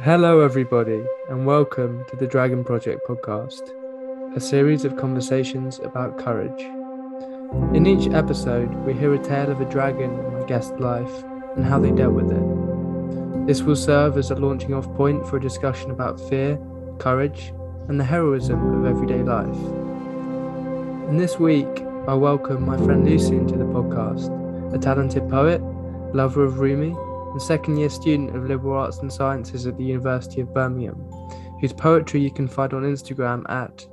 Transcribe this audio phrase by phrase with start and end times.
[0.00, 3.62] Hello, everybody, and welcome to the Dragon Project podcast,
[4.36, 6.62] a series of conversations about courage.
[7.74, 11.22] In each episode, we hear a tale of a dragon in my guest's life
[11.54, 13.46] and how they dealt with it.
[13.46, 16.58] This will serve as a launching off point for a discussion about fear,
[16.98, 17.52] courage,
[17.88, 19.46] and the heroism of everyday life.
[21.08, 25.62] And this week, I welcome my friend Lucy into the podcast, a talented poet,
[26.12, 26.96] lover of Rumi,
[27.34, 30.94] and second year student of liberal arts and sciences at the University of Birmingham,
[31.60, 33.84] whose poetry you can find on Instagram at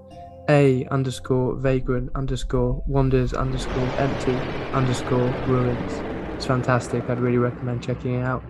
[0.47, 4.35] a underscore vagrant underscore wanders underscore empty
[4.73, 5.91] underscore ruins.
[6.35, 7.09] It's fantastic.
[7.09, 8.43] I'd really recommend checking it out.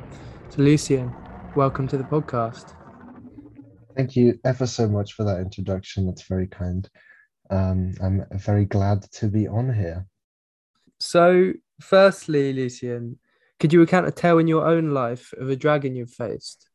[0.50, 1.16] So, Lucian,
[1.56, 2.74] welcome to the podcast.
[3.96, 6.10] Thank you ever so much for that introduction.
[6.10, 6.90] It's very kind.
[7.50, 10.06] Um, I'm very glad to be on here.
[11.00, 13.20] So, firstly, Lucien,
[13.62, 16.68] could you recount a tale in your own life of a dragon you've faced?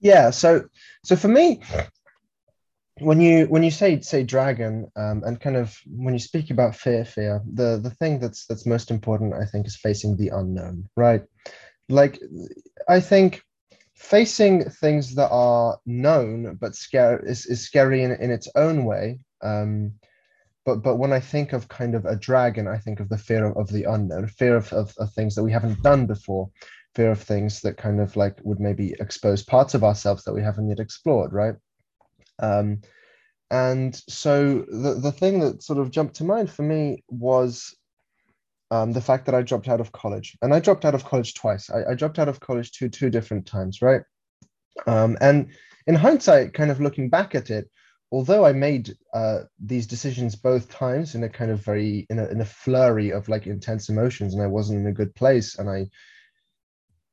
[0.00, 0.30] Yeah.
[0.30, 0.64] So,
[1.04, 1.60] so for me,
[2.98, 6.76] when you when you say say dragon um, and kind of when you speak about
[6.76, 10.86] fear fear the the thing that's that's most important i think is facing the unknown
[10.94, 11.22] right
[11.88, 12.20] like
[12.88, 13.42] i think
[13.94, 19.18] facing things that are known but scary is, is scary in, in its own way
[19.42, 19.92] um,
[20.64, 23.44] but but when i think of kind of a dragon i think of the fear
[23.44, 26.48] of, of the unknown fear of, of, of things that we haven't done before
[26.94, 30.42] fear of things that kind of like would maybe expose parts of ourselves that we
[30.42, 31.54] haven't yet explored right
[32.38, 32.80] um,
[33.50, 37.76] and so the, the thing that sort of jumped to mind for me was
[38.72, 40.38] um, the fact that I dropped out of college.
[40.40, 41.68] And I dropped out of college twice.
[41.68, 44.00] I, I dropped out of college two, two different times, right?
[44.86, 45.50] Um, and
[45.86, 47.68] in hindsight, kind of looking back at it,
[48.12, 52.26] although I made uh, these decisions both times in a kind of very, in a,
[52.26, 55.68] in a flurry of like intense emotions, and I wasn't in a good place, and
[55.68, 55.88] I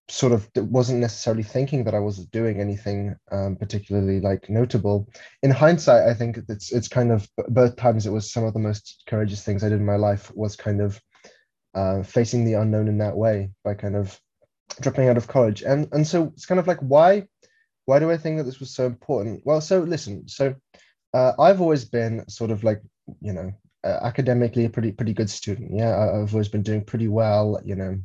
[0.10, 5.08] sort of wasn't necessarily thinking that I was doing anything um, particularly like notable.
[5.42, 8.60] In hindsight, I think it's it's kind of both times it was some of the
[8.60, 11.00] most courageous things I did in my life was kind of
[11.76, 14.20] uh, facing the unknown in that way by kind of
[14.82, 15.62] dropping out of college.
[15.62, 17.28] And and so it's kind of like why
[17.86, 19.44] why do I think that this was so important?
[19.46, 20.56] Well, so listen, so
[21.14, 22.82] uh, I've always been sort of like
[23.22, 23.52] you know
[23.84, 25.72] uh, academically a pretty pretty good student.
[25.74, 27.60] Yeah, I've always been doing pretty well.
[27.64, 28.00] You know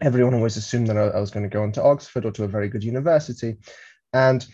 [0.00, 2.44] everyone always assumed that I, I was going to go on to Oxford or to
[2.44, 3.56] a very good university.
[4.12, 4.44] And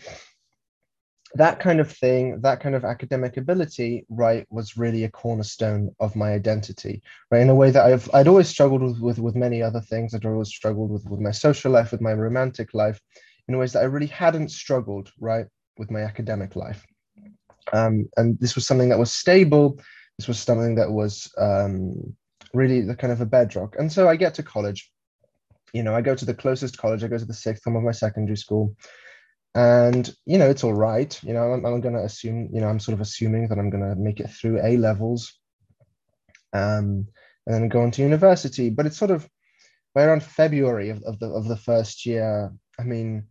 [1.35, 6.15] that kind of thing, that kind of academic ability, right, was really a cornerstone of
[6.15, 7.41] my identity, right?
[7.41, 10.13] In a way that I've I'd always struggled with with, with many other things.
[10.13, 12.99] I'd always struggled with, with my social life, with my romantic life,
[13.47, 15.45] in ways that I really hadn't struggled, right,
[15.77, 16.85] with my academic life.
[17.73, 19.79] Um, and this was something that was stable.
[20.17, 22.15] This was something that was um,
[22.53, 23.75] really the kind of a bedrock.
[23.79, 24.91] And so I get to college
[25.73, 27.03] you know, I go to the closest college.
[27.03, 28.75] I go to the sixth form of my secondary school,
[29.55, 31.17] and you know, it's all right.
[31.23, 33.69] You know, I'm, I'm going to assume, you know, I'm sort of assuming that I'm
[33.69, 35.33] going to make it through A levels,
[36.53, 37.07] um,
[37.45, 38.69] and then go on to university.
[38.69, 39.27] But it's sort of
[39.93, 42.51] by around February of, of the of the first year.
[42.79, 43.27] I mean,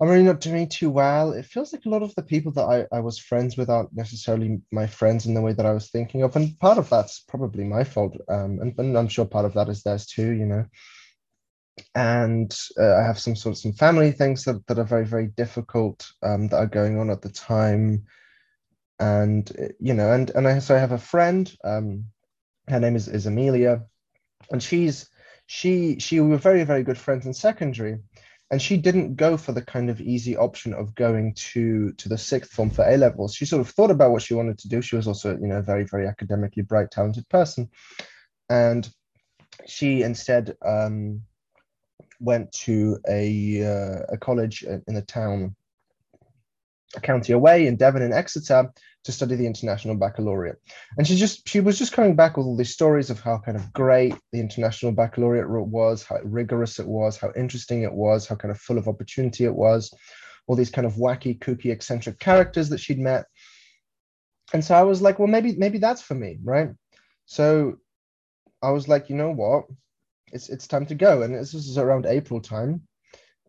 [0.00, 1.32] I'm really not doing too well.
[1.32, 3.96] It feels like a lot of the people that I, I was friends with aren't
[3.96, 6.36] necessarily my friends in the way that I was thinking of.
[6.36, 8.14] And part of that's probably my fault.
[8.28, 10.66] Um, and, and I'm sure part of that is theirs too, you know
[11.94, 15.26] and uh, I have some sort of some family things that, that are very very
[15.28, 18.04] difficult um, that are going on at the time,
[18.98, 21.52] and uh, you know, and and I so I have a friend.
[21.64, 22.06] Um,
[22.68, 23.84] her name is, is Amelia,
[24.50, 25.08] and she's
[25.46, 27.98] she she we were very very good friends in secondary,
[28.50, 32.18] and she didn't go for the kind of easy option of going to to the
[32.18, 33.34] sixth form for A levels.
[33.34, 34.80] She sort of thought about what she wanted to do.
[34.80, 37.68] She was also you know a very very academically bright talented person,
[38.48, 38.88] and
[39.66, 41.22] she instead um,
[42.20, 45.54] went to a, uh, a college in the town,
[47.02, 48.72] county away in Devon and Exeter
[49.04, 50.56] to study the international baccalaureate.
[50.96, 53.56] And she just she was just coming back with all these stories of how kind
[53.56, 58.34] of great the international baccalaureate was, how rigorous it was, how interesting it was, how
[58.36, 59.92] kind of full of opportunity it was,
[60.46, 63.26] all these kind of wacky, kooky, eccentric characters that she'd met.
[64.52, 66.70] And so I was like, well, maybe maybe that's for me, right?
[67.26, 67.76] So
[68.62, 69.66] I was like, you know what?
[70.32, 71.22] it's it's time to go.
[71.22, 72.82] And this was around April time.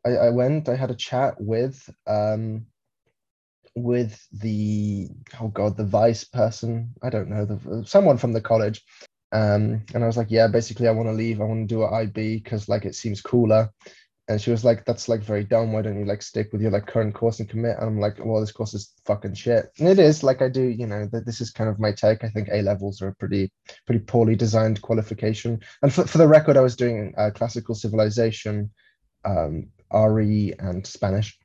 [0.05, 0.69] I, I went.
[0.69, 2.65] I had a chat with um,
[3.83, 5.09] with the
[5.39, 6.93] oh god, the vice person.
[7.03, 8.83] I don't know the someone from the college.
[9.31, 11.41] Um, and I was like, yeah, basically, I want to leave.
[11.41, 13.69] I want to do IB because like it seems cooler
[14.29, 16.71] and she was like that's like very dumb why don't you like stick with your
[16.71, 19.87] like current course and commit and i'm like well this course is fucking shit and
[19.87, 22.29] it is like i do you know that this is kind of my take i
[22.29, 23.49] think a levels are a pretty
[23.85, 28.69] pretty poorly designed qualification and for, for the record i was doing uh, classical civilization
[29.25, 31.37] um, RE and Spanish.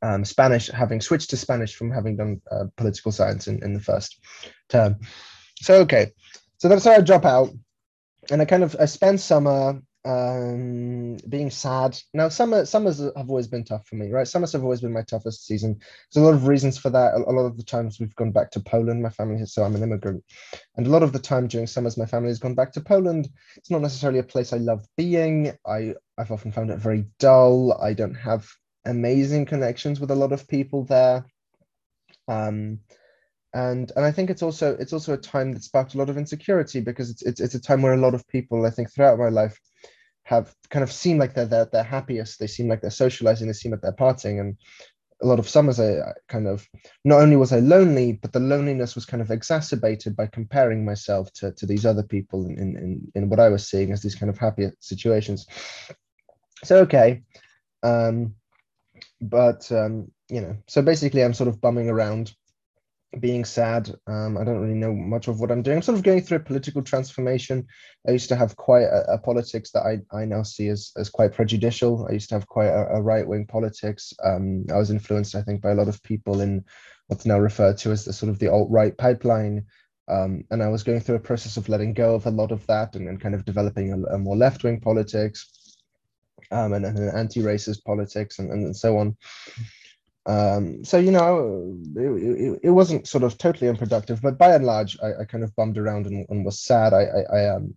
[0.00, 3.80] Um, Spanish, having switched to Spanish from having done uh, political science in, in the
[3.80, 4.20] first
[4.68, 4.96] term.
[5.60, 6.12] So okay,
[6.58, 7.50] so that's how I drop out,
[8.30, 11.98] and I kind of I spend summer um, being sad.
[12.14, 14.26] Now, summer summers have always been tough for me, right?
[14.26, 15.78] Summers have always been my toughest season.
[16.12, 17.14] There's a lot of reasons for that.
[17.14, 19.02] A, a lot of the times we've gone back to Poland.
[19.02, 20.24] My family, so I'm an immigrant,
[20.76, 23.28] and a lot of the time during summers, my family has gone back to Poland.
[23.56, 25.52] It's not necessarily a place I love being.
[25.66, 27.72] I I've often found it very dull.
[27.80, 28.48] I don't have
[28.88, 31.24] amazing connections with a lot of people there.
[32.26, 32.80] Um,
[33.54, 36.18] and and I think it's also it's also a time that sparked a lot of
[36.18, 39.18] insecurity because it's it's, it's a time where a lot of people I think throughout
[39.18, 39.58] my life
[40.24, 42.38] have kind of seem like they're, they're they're happiest.
[42.38, 43.46] They seem like they're socializing.
[43.46, 44.40] They seem like they're partying.
[44.40, 44.56] And
[45.22, 46.68] a lot of summers, I kind of
[47.04, 51.32] not only was I lonely, but the loneliness was kind of exacerbated by comparing myself
[51.34, 54.28] to to these other people in in in what I was seeing as these kind
[54.28, 55.46] of happier situations.
[56.64, 57.22] So okay,
[57.82, 58.34] um,
[59.20, 62.32] but um, you know, so basically, I'm sort of bumming around
[63.20, 63.94] being sad.
[64.06, 65.78] Um, I don't really know much of what I'm doing.
[65.78, 67.66] I'm sort of going through a political transformation.
[68.06, 71.08] I used to have quite a, a politics that I, I now see as, as
[71.08, 72.06] quite prejudicial.
[72.08, 74.12] I used to have quite a, a right wing politics.
[74.22, 76.64] Um, I was influenced, I think, by a lot of people in
[77.06, 79.64] what's now referred to as the sort of the alt right pipeline.
[80.08, 82.66] Um, and I was going through a process of letting go of a lot of
[82.66, 85.57] that and, kind of developing a, a more left wing politics
[86.50, 89.16] um, and, and anti racist politics and, and so on.
[90.26, 94.66] Um, so you know, it, it, it, wasn't sort of totally unproductive, but by and
[94.66, 96.92] large, I, I kind of bummed around and, and was sad.
[96.92, 97.74] I, I, I, um,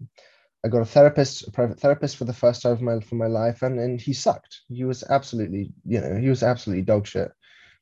[0.66, 3.62] I got a therapist, a private therapist for the first time my for my life,
[3.62, 4.62] and and he sucked.
[4.68, 7.32] He was absolutely, you know, he was absolutely dog shit.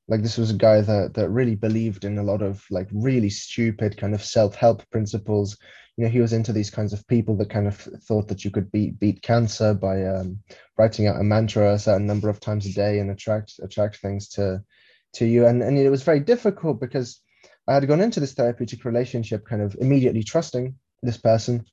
[0.07, 3.29] Like this was a guy that that really believed in a lot of like really
[3.31, 5.57] stupid kind of self help principles
[5.99, 8.51] you know he was into these kinds of people that kind of thought that you
[8.51, 10.39] could beat beat cancer by um,
[10.77, 14.29] writing out a mantra a certain number of times a day and attract attract things
[14.29, 14.63] to
[15.11, 15.45] to you.
[15.45, 17.19] And and it was very difficult because
[17.67, 21.65] I had gone into this therapeutic relationship kind of immediately trusting this person.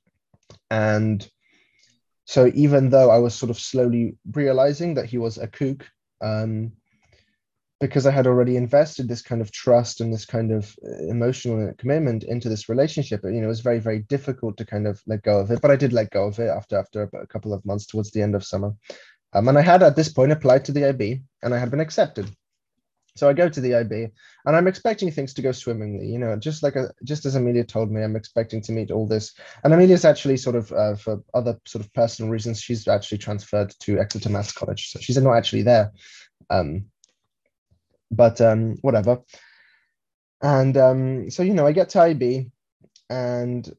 [0.69, 1.25] And
[2.25, 5.89] so even though I was sort of slowly realizing that he was a kook
[6.19, 6.73] um,
[7.79, 11.73] because I had already invested this kind of trust and this kind of uh, emotional
[11.77, 15.23] commitment into this relationship, you know, it was very, very difficult to kind of let
[15.23, 15.61] go of it.
[15.61, 18.21] But I did let go of it after after a couple of months towards the
[18.21, 18.73] end of summer.
[19.33, 21.79] Um, and I had at this point applied to the IB and I had been
[21.79, 22.29] accepted.
[23.15, 24.09] So I go to the IB
[24.45, 27.63] and I'm expecting things to go swimmingly, you know, just like a, just as Amelia
[27.63, 29.33] told me, I'm expecting to meet all this.
[29.63, 33.73] And Amelia's actually sort of uh, for other sort of personal reasons, she's actually transferred
[33.81, 34.91] to Exeter Maths College.
[34.91, 35.91] So she's not actually there.
[36.51, 36.85] Um,
[38.11, 39.21] but um, whatever.
[40.41, 42.51] And um, so, you know, I get to IB
[43.09, 43.69] and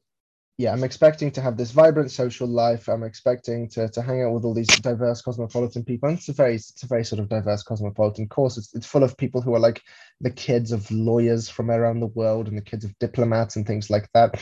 [0.59, 2.89] yeah, I'm expecting to have this vibrant social life.
[2.89, 6.09] I'm expecting to, to hang out with all these diverse cosmopolitan people.
[6.09, 8.57] And it's a very it's a very sort of diverse cosmopolitan course.
[8.57, 9.81] It's, it's full of people who are like
[10.19, 13.89] the kids of lawyers from around the world and the kids of diplomats and things
[13.89, 14.37] like that.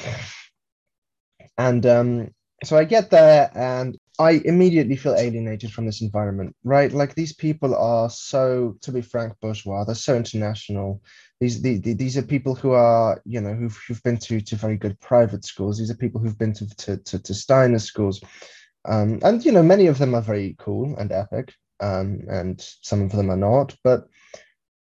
[1.56, 2.33] And um,
[2.63, 6.92] so I get there and I immediately feel alienated from this environment, right?
[6.92, 9.84] Like these people are so, to be frank, bourgeois.
[9.84, 11.04] They're so international.
[11.40, 14.75] These, these, these are people who are, you know, who've, who've been to, to very
[14.75, 15.78] good private schools.
[15.78, 18.19] These are people who've been to, to, to, to Steiner schools.
[18.86, 23.02] Um, and, you know, many of them are very cool and epic, um, and some
[23.02, 23.75] of them are not.
[23.84, 24.08] But,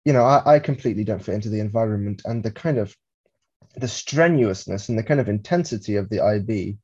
[0.05, 2.95] you know, I, I completely don't fit into the environment and the kind of
[3.75, 6.77] the strenuousness and the kind of intensity of the IB.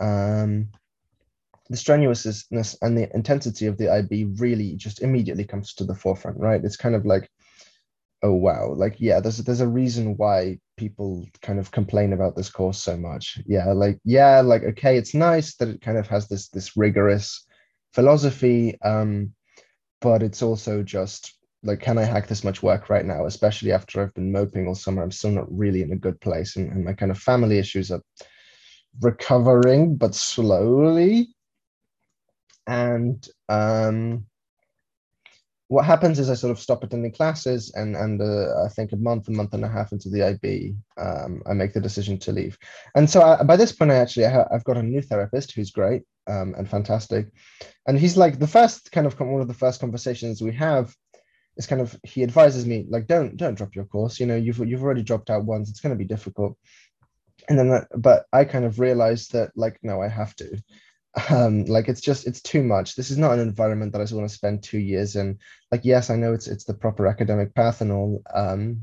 [0.00, 0.68] Um,
[1.70, 6.36] the strenuousness and the intensity of the IB really just immediately comes to the forefront,
[6.36, 6.62] right?
[6.64, 7.30] It's kind of like,
[8.24, 12.50] oh wow, like yeah, there's there's a reason why people kind of complain about this
[12.50, 13.38] course so much.
[13.46, 17.46] Yeah, like yeah, like okay, it's nice that it kind of has this this rigorous
[17.94, 19.32] philosophy, um,
[20.00, 23.26] but it's also just like, can I hack this much work right now?
[23.26, 26.56] Especially after I've been moping all summer, I'm still not really in a good place,
[26.56, 28.02] and, and my kind of family issues are
[29.00, 31.28] recovering, but slowly
[32.66, 34.26] and um,
[35.70, 38.96] what happens is I sort of stop attending classes, and and uh, I think a
[38.96, 42.32] month, a month and a half into the IB, um, I make the decision to
[42.32, 42.58] leave.
[42.96, 45.70] And so I, by this point, I actually I have got a new therapist who's
[45.70, 47.32] great um, and fantastic,
[47.86, 50.92] and he's like the first kind of one of the first conversations we have
[51.56, 54.18] is kind of he advises me like don't don't drop your course.
[54.18, 55.70] You know you've you've already dropped out once.
[55.70, 56.58] It's going to be difficult.
[57.48, 60.60] And then, but I kind of realized that like no, I have to
[61.30, 62.94] um like it's just it's too much.
[62.94, 65.38] This is not an environment that i just want to spend two years in.
[65.72, 68.82] Like yes i know it's it's the proper academic path and all um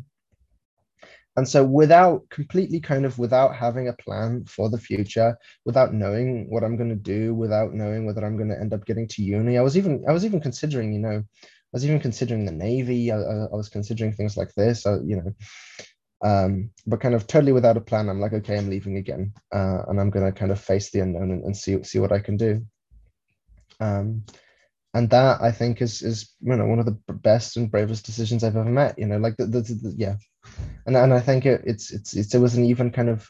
[1.38, 6.50] and so without completely kind of without having a plan for the future without knowing
[6.50, 9.24] what i'm going to do without knowing whether i'm going to end up getting to
[9.24, 12.51] uni i was even i was even considering you know i was even considering the
[12.51, 13.12] navy.
[13.12, 14.86] I, I was considering things like this.
[14.86, 15.36] You know
[16.24, 19.33] um, but kind of totally without a plan i'm like okay i'm leaving again.
[19.53, 22.19] Uh, and i'm to kind of face the unknown and, and see see what i
[22.19, 22.65] can do.
[23.79, 24.24] Um,
[24.93, 28.43] and that I think is is you know one of the best and bravest decisions
[28.43, 28.97] I've ever met.
[28.97, 30.15] You know, like the, the, the yeah,
[30.88, 33.29] and and I think it, it's it's it's it was an even kind of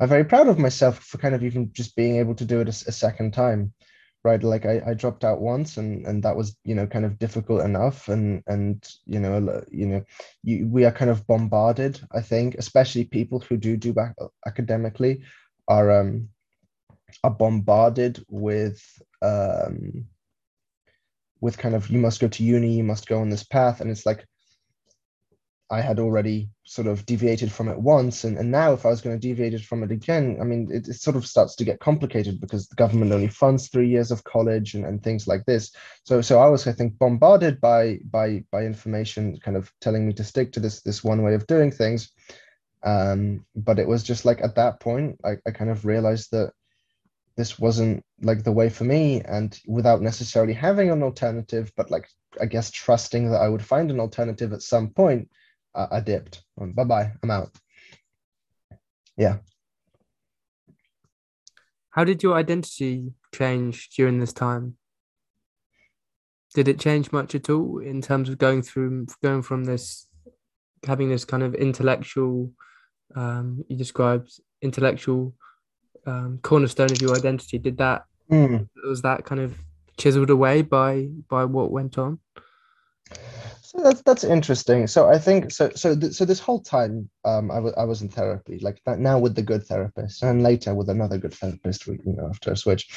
[0.00, 2.68] I'm very proud of myself for kind of even just being able to do it
[2.68, 3.72] a, a second time,
[4.24, 4.42] right?
[4.42, 7.62] Like I, I dropped out once and and that was you know kind of difficult
[7.62, 10.04] enough and and you know you know
[10.42, 12.00] you, we are kind of bombarded.
[12.12, 14.14] I think especially people who do do back
[14.46, 15.22] academically
[15.68, 16.28] are um
[17.24, 18.82] are bombarded with
[19.22, 20.06] um
[21.40, 23.90] with kind of you must go to uni, you must go on this path, and
[23.90, 24.26] it's like
[25.70, 29.00] I had already sort of deviated from it once, and, and now if I was
[29.02, 31.80] going to deviate from it again, I mean, it, it, sort of starts to get
[31.80, 35.72] complicated because the government only funds three years of college and, and things like this.
[36.04, 40.14] So so I was, I think, bombarded by by by information, kind of telling me
[40.14, 42.12] to stick to this this one way of doing things.
[42.82, 46.52] Um, but it was just like at that point, I, I kind of realized that
[47.38, 52.08] this wasn't like the way for me and without necessarily having an alternative but like
[52.40, 55.30] i guess trusting that i would find an alternative at some point
[55.78, 56.42] uh, i dipped.
[56.58, 57.50] Bye bye i'm out.
[59.16, 59.38] Yeah.
[61.90, 64.76] How did your identity change during this time?
[66.54, 70.06] Did it change much at all in terms of going through going from this
[70.86, 72.52] having this kind of intellectual
[73.16, 74.30] um, you described
[74.62, 75.34] intellectual
[76.06, 77.58] um, cornerstone of your identity?
[77.58, 78.68] Did that mm.
[78.84, 79.56] was that kind of
[79.96, 82.20] chiseled away by by what went on
[83.68, 84.86] so that's that's interesting.
[84.86, 88.58] So i think so so th- so this whole time um I, was in therapy
[88.62, 92.28] like that now with the good therapist and later with another good therapist you know
[92.30, 92.88] after a switch.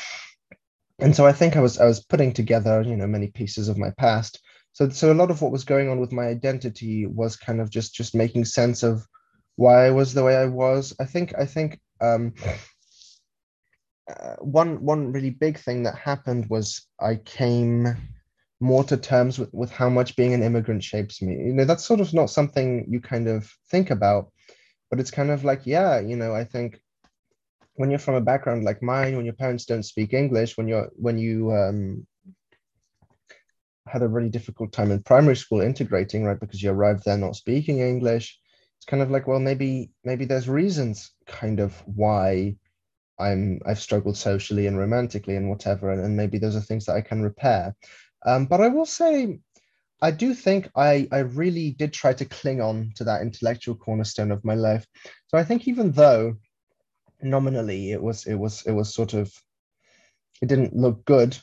[1.00, 3.78] And so i think i was i was putting together you know many pieces of
[3.78, 4.40] my past.
[4.72, 7.70] So so a lot of what was going on with my identity was kind of
[7.70, 9.06] just just making sense of
[9.58, 10.96] why i was the way i was.
[11.02, 12.34] I think i think um
[14.10, 17.98] uh, one one really big thing that happened was I came
[18.62, 21.34] more to terms with, with how much being an immigrant shapes me.
[21.34, 24.32] You know, that's sort of not something you kind of think about,
[24.90, 26.80] but it's kind of like, yeah, you know, I think
[27.76, 30.90] when you're from a background like mine, when your parents don't speak English, when you're
[30.96, 32.06] when you um,
[33.88, 37.36] had a really difficult time in primary school integrating, right, because you arrived there not
[37.36, 38.38] speaking English,
[38.78, 42.56] it's kind of like, well, maybe maybe there's reasons kind of why
[43.20, 46.96] I'm I've struggled socially and romantically and whatever, and, and maybe those are things that
[46.96, 47.76] I can repair.
[48.26, 49.40] Um, but I will say,
[50.02, 54.32] I do think I I really did try to cling on to that intellectual cornerstone
[54.32, 54.86] of my life.
[55.28, 56.36] So I think even though
[57.22, 59.32] nominally it was it was it was sort of
[60.42, 61.38] it didn't look good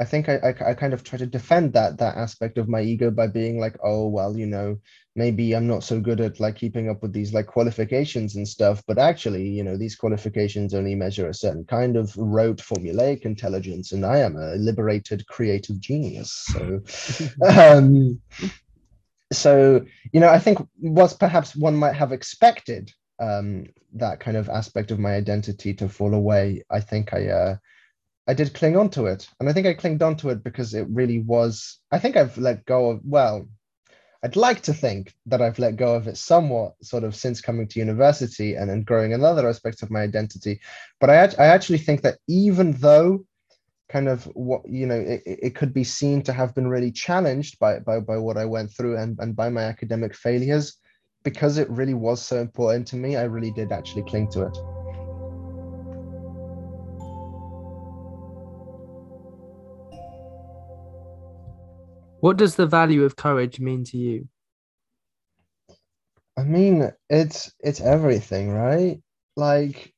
[0.00, 2.80] I think I, I, I, kind of try to defend that that aspect of my
[2.80, 4.78] ego by being like, oh well, you know,
[5.14, 8.82] maybe I'm not so good at like keeping up with these like qualifications and stuff,
[8.86, 13.92] but actually, you know, these qualifications only measure a certain kind of rote formulaic intelligence,
[13.92, 16.32] and I am a liberated creative genius.
[16.32, 16.80] So,
[17.46, 18.22] um,
[19.30, 22.90] so you know, I think was perhaps one might have expected
[23.20, 23.66] um,
[23.96, 26.62] that kind of aspect of my identity to fall away.
[26.70, 27.28] I think I.
[27.28, 27.56] Uh,
[28.30, 29.28] I did cling on to it.
[29.40, 32.38] And I think I clinged on to it because it really was, I think I've
[32.38, 33.44] let go of, well,
[34.22, 37.66] I'd like to think that I've let go of it somewhat sort of since coming
[37.66, 40.60] to university and then growing in other aspects of my identity.
[41.00, 43.26] But I, I actually think that even though
[43.88, 47.58] kind of what, you know, it, it could be seen to have been really challenged
[47.58, 50.76] by, by, by what I went through and, and by my academic failures,
[51.24, 54.79] because it really was so important to me, I really did actually cling to it.
[62.20, 64.28] What does the value of courage mean to you?
[66.36, 69.00] I mean, it's it's everything, right?
[69.36, 69.92] Like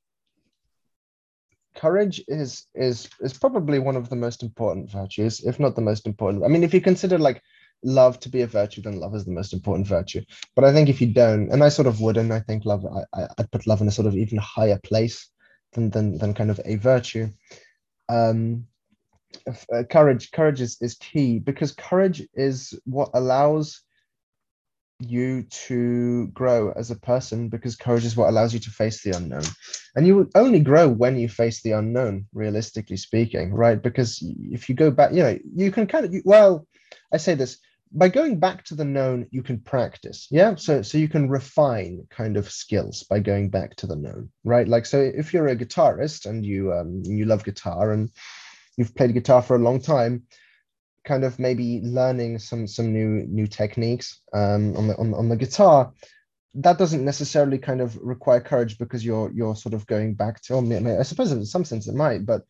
[1.77, 6.07] courage is is is probably one of the most important virtues, if not the most
[6.07, 6.45] important.
[6.45, 7.43] I mean, if you consider like
[7.85, 10.23] love to be a virtue, then love is the most important virtue.
[10.55, 13.27] But I think if you don't, and I sort of wouldn't, I think love, I,
[13.39, 15.29] I'd put love in a sort of even higher place
[15.73, 17.29] than than than kind of a virtue.
[18.09, 18.67] Um,
[19.73, 23.83] uh, courage courage is, is key because courage is what allows
[25.01, 29.11] you to grow as a person because courage is what allows you to face the
[29.17, 29.43] unknown
[29.97, 34.75] and you only grow when you face the unknown realistically speaking right because if you
[34.75, 36.67] go back you know you can kind of well
[37.13, 37.59] i say this
[37.95, 40.27] by going back to the known, you can practice.
[40.31, 40.55] Yeah.
[40.55, 44.67] So so you can refine kind of skills by going back to the known, right?
[44.67, 48.11] Like so if you're a guitarist and you um you love guitar and
[48.83, 50.25] you've played guitar for a long time,
[51.05, 55.37] kind of maybe learning some some new new techniques um on the on, on the
[55.37, 55.93] guitar
[56.55, 60.57] that doesn't necessarily kind of require courage because you're you're sort of going back to
[61.01, 62.43] I suppose in some sense it might but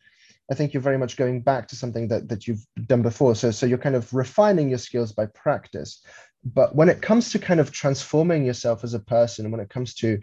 [0.51, 3.35] I think you're very much going back to something that that you've done before.
[3.35, 6.03] So so you're kind of refining your skills by practice.
[6.43, 9.93] But when it comes to kind of transforming yourself as a person when it comes
[9.95, 10.19] to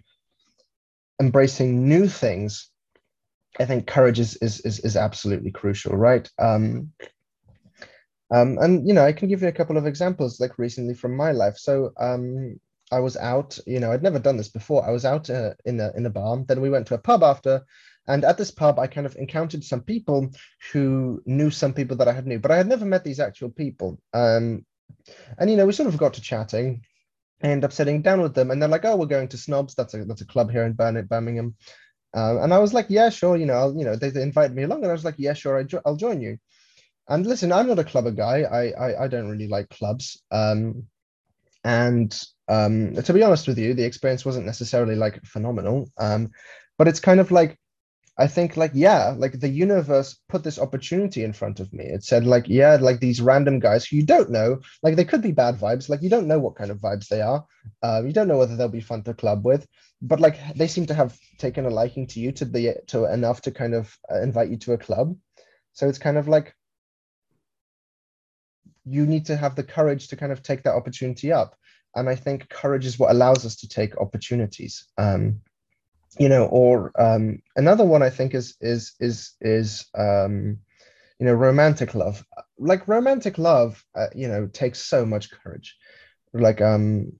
[1.20, 2.69] embracing new things
[3.58, 6.92] I think courage is is is, is absolutely crucial right um
[8.30, 11.16] um, and you know, I can give you a couple of examples, like recently from
[11.16, 11.58] my life.
[11.58, 12.60] So um,
[12.92, 14.86] I was out, you know, I'd never done this before.
[14.86, 16.38] I was out uh, in a in a bar.
[16.46, 17.64] Then we went to a pub after,
[18.06, 20.30] and at this pub, I kind of encountered some people
[20.72, 23.50] who knew some people that I had knew, but I had never met these actual
[23.50, 24.00] people.
[24.14, 24.64] Um,
[25.38, 26.84] and you know, we sort of got to chatting.
[27.42, 29.74] I end up sitting down with them, and they're like, "Oh, we're going to Snobs.
[29.74, 31.56] That's a that's a club here in Birmingham."
[32.14, 34.54] Um, and I was like, "Yeah, sure." You know, I'll, you know, they, they invited
[34.56, 36.38] me along, and I was like, "Yeah, sure, I jo- I'll join you."
[37.08, 38.42] And listen, I'm not a clubber guy.
[38.42, 40.22] I I, I don't really like clubs.
[40.30, 40.86] Um,
[41.64, 45.90] and um, to be honest with you, the experience wasn't necessarily like phenomenal.
[45.98, 46.30] Um,
[46.78, 47.58] but it's kind of like
[48.18, 51.84] I think like yeah, like the universe put this opportunity in front of me.
[51.84, 55.22] It said like yeah, like these random guys who you don't know, like they could
[55.22, 57.46] be bad vibes, like you don't know what kind of vibes they are.
[57.82, 59.66] Um, you don't know whether they'll be fun to club with,
[60.02, 63.40] but like they seem to have taken a liking to you to be to enough
[63.42, 65.16] to kind of uh, invite you to a club.
[65.72, 66.54] So it's kind of like
[68.84, 71.54] you need to have the courage to kind of take that opportunity up
[71.94, 75.40] and i think courage is what allows us to take opportunities um,
[76.18, 80.58] you know or um, another one i think is is is is um,
[81.20, 82.24] you know romantic love.
[82.58, 85.76] Like romantic love uh, you know takes so much courage.
[86.32, 87.12] Like um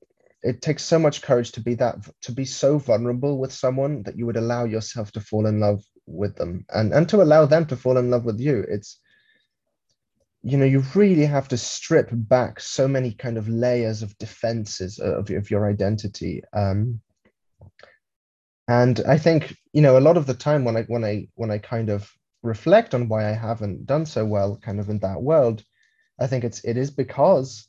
[0.43, 4.17] it takes so much courage to be that to be so vulnerable with someone that
[4.17, 6.65] you would allow yourself to fall in love with them.
[6.71, 8.99] And and to allow them to fall in love with you it's
[10.43, 14.99] you know you really have to strip back so many kind of layers of defenses
[14.99, 16.43] of, of your identity.
[16.55, 17.03] Um,
[18.71, 21.51] and i think you know a lot of the time when i when i when
[21.51, 22.11] i kind of
[22.43, 25.63] reflect on why i haven't done so well kind of in that world
[26.21, 27.69] i think it's it is because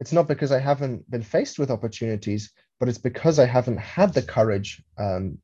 [0.00, 4.14] it's not because i haven't been faced with opportunities but it's because i haven't had
[4.14, 5.38] the courage um,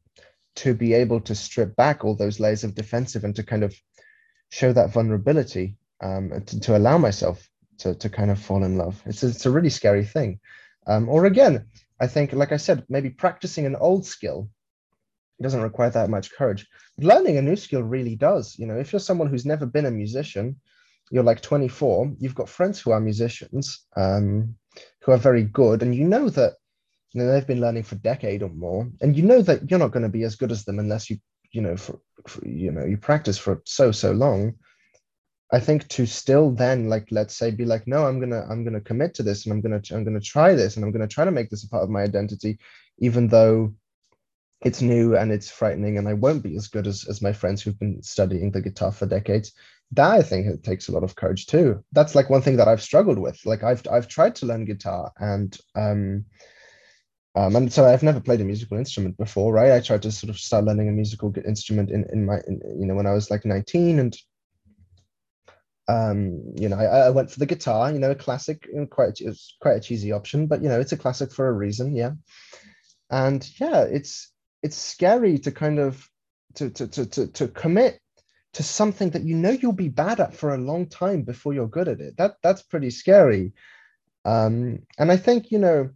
[0.54, 3.74] to be able to strip back all those layers of defensive and to kind of
[4.50, 9.02] show that vulnerability um, to, to, allow myself to, to kind of fall in love.
[9.04, 10.38] It's a, it's a really scary thing.
[10.86, 11.66] Um, or again,
[12.00, 14.48] I think, like I said, maybe practicing an old skill
[15.42, 16.66] doesn't require that much courage.
[16.98, 18.58] Learning a new skill really does.
[18.58, 20.56] You know, if you're someone who's never been a musician,
[21.10, 24.54] you're like 24, you've got friends who are musicians um,
[25.02, 26.54] who are very good, and you know that
[27.12, 29.78] you know they've been learning for a decade or more, and you know that you're
[29.78, 31.18] not going to be as good as them unless you
[31.54, 34.54] you know for, for you know you practice for so so long
[35.52, 38.80] I think to still then like let's say be like no I'm gonna I'm gonna
[38.80, 41.30] commit to this and I'm gonna I'm gonna try this and I'm gonna try to
[41.30, 42.58] make this a part of my identity
[42.98, 43.72] even though
[44.64, 47.62] it's new and it's frightening and I won't be as good as, as my friends
[47.62, 49.52] who've been studying the guitar for decades.
[49.92, 51.84] That I think it takes a lot of courage too.
[51.92, 53.38] That's like one thing that I've struggled with.
[53.44, 56.24] Like I've I've tried to learn guitar and um
[57.36, 59.72] um, and so I've never played a musical instrument before, right?
[59.72, 62.86] I tried to sort of start learning a musical instrument in, in my, in, you
[62.86, 64.16] know, when I was like 19 and
[65.86, 69.54] um you know I, I, went for the guitar you know a classic quite it's
[69.60, 72.12] quite a cheesy option but you know it's a classic for a reason yeah.
[73.10, 74.32] And yeah it's
[74.64, 76.08] it's scary to kind of
[76.54, 78.00] to to to to, to commit
[78.54, 81.68] to something that you know you'll be bad at for a long time before you're
[81.68, 83.52] good at it that that's pretty scary
[84.24, 85.90] um and i think you know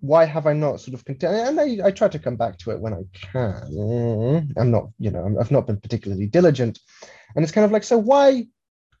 [0.00, 1.46] why have I not sort of continued?
[1.46, 4.52] And I, I try to come back to it when I can.
[4.56, 6.78] I'm not, you know, I've not been particularly diligent.
[7.36, 8.46] And it's kind of like, so why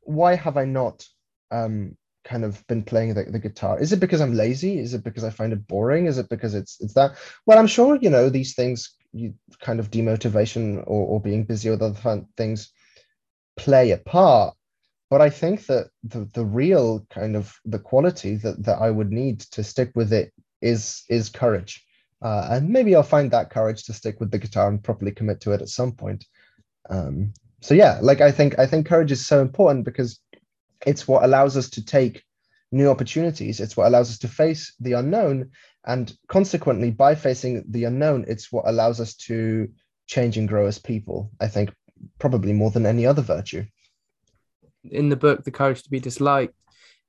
[0.02, 1.04] why have I not
[1.50, 3.80] um, kind of been playing the, the guitar?
[3.80, 4.78] Is it because I'm lazy?
[4.78, 6.06] Is it because I find it boring?
[6.06, 7.16] Is it because it's it's that?
[7.46, 8.94] Well, I'm sure you know these things.
[9.12, 12.72] You kind of demotivation or, or being busy with other things
[13.56, 14.54] play a part.
[15.10, 19.10] But I think that the the real kind of the quality that that I would
[19.10, 21.84] need to stick with it is is courage.
[22.22, 25.40] Uh, and maybe I'll find that courage to stick with the guitar and properly commit
[25.40, 26.26] to it at some point.
[26.90, 30.18] Um, so yeah like i think i think courage is so important because
[30.86, 32.24] it's what allows us to take
[32.72, 35.50] new opportunities it's what allows us to face the unknown
[35.86, 39.68] and consequently by facing the unknown it's what allows us to
[40.06, 41.72] change and grow as people i think
[42.18, 43.64] probably more than any other virtue
[44.84, 46.54] in the book the courage to be disliked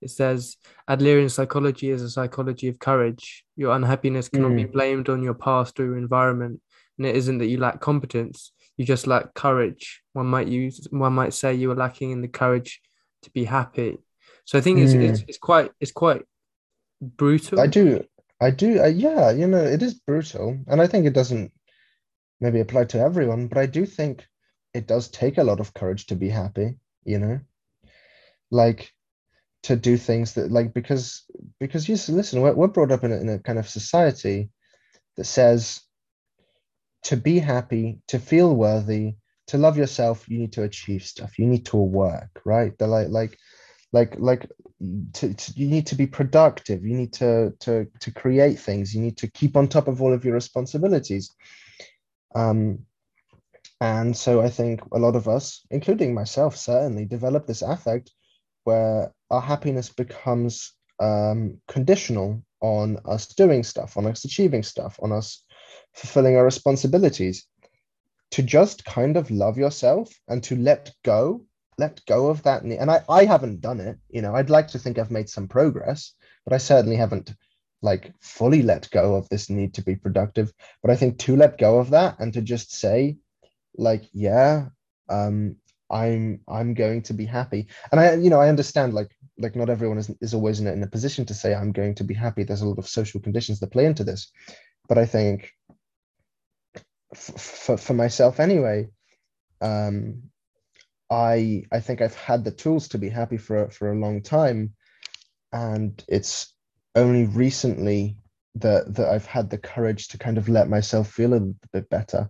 [0.01, 0.57] It says
[0.89, 3.45] Adlerian psychology is a psychology of courage.
[3.55, 4.57] Your unhappiness cannot mm.
[4.57, 6.60] be blamed on your past or your environment,
[6.97, 8.51] and it isn't that you lack competence.
[8.77, 10.01] You just lack courage.
[10.13, 12.81] One might use one might say you are lacking in the courage
[13.23, 13.97] to be happy.
[14.45, 15.07] So I think it's, mm.
[15.07, 16.23] it's, it's quite it's quite
[16.99, 17.60] brutal.
[17.60, 18.03] I do
[18.41, 21.51] I do uh, yeah you know it is brutal, and I think it doesn't
[22.41, 24.27] maybe apply to everyone, but I do think
[24.73, 26.77] it does take a lot of courage to be happy.
[27.06, 27.39] You know,
[28.49, 28.91] like
[29.63, 31.23] to do things that like because
[31.60, 34.49] because you listen we're, we're brought up in a, in a kind of society
[35.17, 35.82] that says
[37.04, 39.15] to be happy to feel worthy
[39.47, 43.10] to love yourself you need to achieve stuff you need to work right they're like
[43.10, 43.38] like
[43.93, 44.49] like like
[45.13, 46.86] to, to, you need to be productive.
[46.86, 48.94] You need to to to create things.
[48.96, 51.36] You need to keep on top of all of your responsibilities.
[52.36, 52.80] Um
[53.80, 58.12] and so i think a lot of us including myself certainly develop this affect
[58.63, 65.12] where our happiness becomes um, conditional on us doing stuff, on us achieving stuff, on
[65.12, 65.44] us
[65.96, 67.48] fulfilling our responsibilities.
[68.32, 71.46] To just kind of love yourself and to let go,
[71.82, 72.63] let go of that.
[72.63, 72.78] need.
[72.78, 73.98] And I, I haven't done it.
[74.10, 76.13] You know, I'd like to think I've made some progress,
[76.46, 77.34] but I certainly haven't
[77.82, 80.54] like fully let go of this need to be productive.
[80.82, 83.17] But I think to let go of that and to just say,
[83.76, 84.67] like, yeah,
[85.10, 85.56] um,
[85.89, 87.67] I'm I'm going to be happy.
[87.91, 90.72] And I, you know, I understand like like not everyone is, is always in a,
[90.72, 92.44] in a position to say I'm going to be happy.
[92.44, 94.32] There's a lot of social conditions that play into this.
[94.88, 95.54] But I think
[97.15, 98.88] for for myself anyway,
[99.60, 100.24] um,
[101.12, 104.74] I I think I've had the tools to be happy for for a long time,
[105.52, 106.54] and it's
[106.95, 108.17] only recently
[108.56, 112.30] that that I've had the courage to kind of let myself feel a bit better.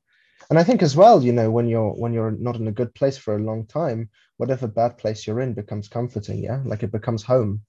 [0.50, 2.94] And i think as well you know when you're when you're not in a good
[2.94, 4.10] place for a long time
[4.41, 6.62] whatever bad place you're in becomes comforting yeah?
[6.65, 7.62] Like it becomes home.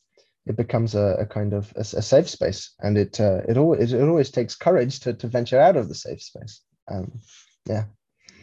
[0.46, 2.72] It becomes a, a kind of a, a, safe space.
[2.80, 5.94] And it uh, it always it always takes courage to, to venture out of the
[5.94, 6.62] safe space.
[6.90, 7.20] Um
[7.66, 7.84] yeah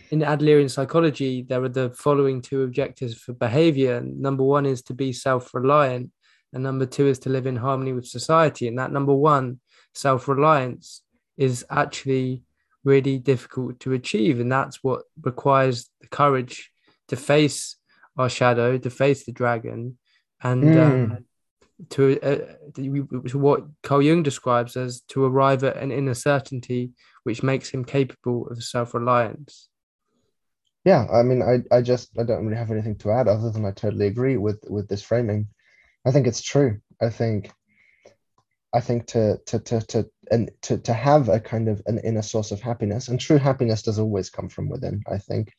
[0.10, 4.93] in adlerian psychology there are the following two objectives for behavior number one is to
[4.93, 6.10] be self-reliant
[6.54, 9.60] and number two is to live in harmony with society and that number one
[9.93, 11.04] self-reliance
[11.38, 12.43] is actually
[12.84, 14.39] really difficult to achieve.
[14.39, 16.72] And that's what requires the courage
[17.08, 17.76] to face
[18.17, 19.98] our shadow, to face the dragon,
[20.41, 20.84] and mm.
[20.84, 21.26] um,
[21.91, 22.38] to, uh,
[22.76, 26.91] to what Carl Jung describes as to arrive at an inner certainty
[27.24, 29.68] which makes him capable of self reliance.
[30.85, 33.65] Yeah, I mean, I, I just I don't really have anything to add other than
[33.65, 35.47] I totally agree with with this framing.
[36.05, 36.79] I think it's true.
[37.01, 37.51] I think
[38.73, 42.21] I think to to to to and to to have a kind of an inner
[42.21, 45.03] source of happiness, and true happiness does always come from within.
[45.07, 45.53] I think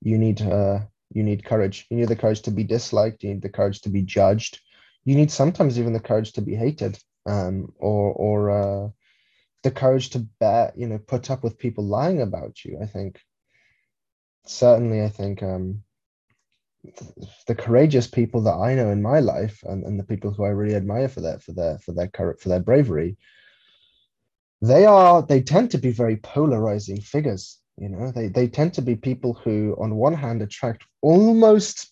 [0.00, 0.80] you need uh
[1.12, 1.86] you need courage.
[1.90, 3.22] You need the courage to be disliked.
[3.22, 4.60] You need the courage to be judged.
[5.04, 8.88] You need sometimes even the courage to be hated, um, or or uh,
[9.62, 12.78] the courage to bear, you know, put up with people lying about you.
[12.82, 13.20] I think
[14.46, 15.82] certainly, I think um,
[17.46, 20.48] the courageous people that I know in my life and, and the people who I
[20.48, 23.16] really admire for their for their for their courage for their bravery,
[24.60, 27.58] they are they tend to be very polarizing figures.
[27.78, 31.88] You know, they they tend to be people who, on one hand, attract almost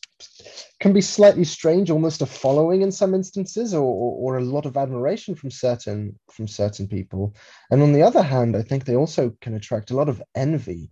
[0.81, 4.67] can be slightly strange, almost a following in some instances, or, or, or a lot
[4.67, 7.35] of admiration from certain from certain people.
[7.71, 10.91] And on the other hand, I think they also can attract a lot of envy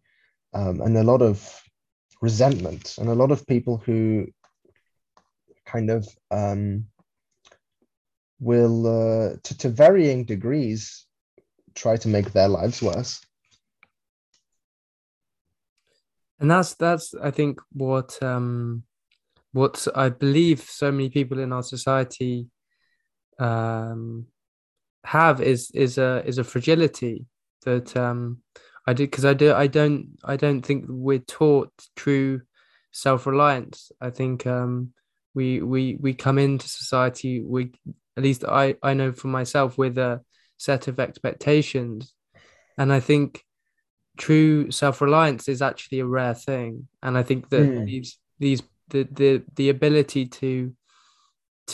[0.55, 1.63] um, and a lot of
[2.21, 4.27] resentment and a lot of people who
[5.67, 6.87] kind of um,
[8.41, 11.07] will uh, to, to varying degrees
[11.75, 13.21] try to make their lives worse.
[16.41, 18.85] And that's that's i think what um
[19.51, 22.47] what i believe so many people in our society
[23.41, 24.27] um
[25.05, 27.27] have is is a is a fragility
[27.65, 28.41] that um
[28.89, 32.41] I did because I do I don't I don't think we're taught true
[32.91, 33.93] self reliance.
[34.01, 34.95] I think um,
[35.35, 37.73] we we we come into society we
[38.17, 40.23] at least I I know for myself with a
[40.57, 42.15] set of expectations,
[42.79, 43.45] and I think
[44.17, 46.89] true self reliance is actually a rare thing.
[47.03, 47.85] And I think that mm.
[47.85, 50.75] these these the the the ability to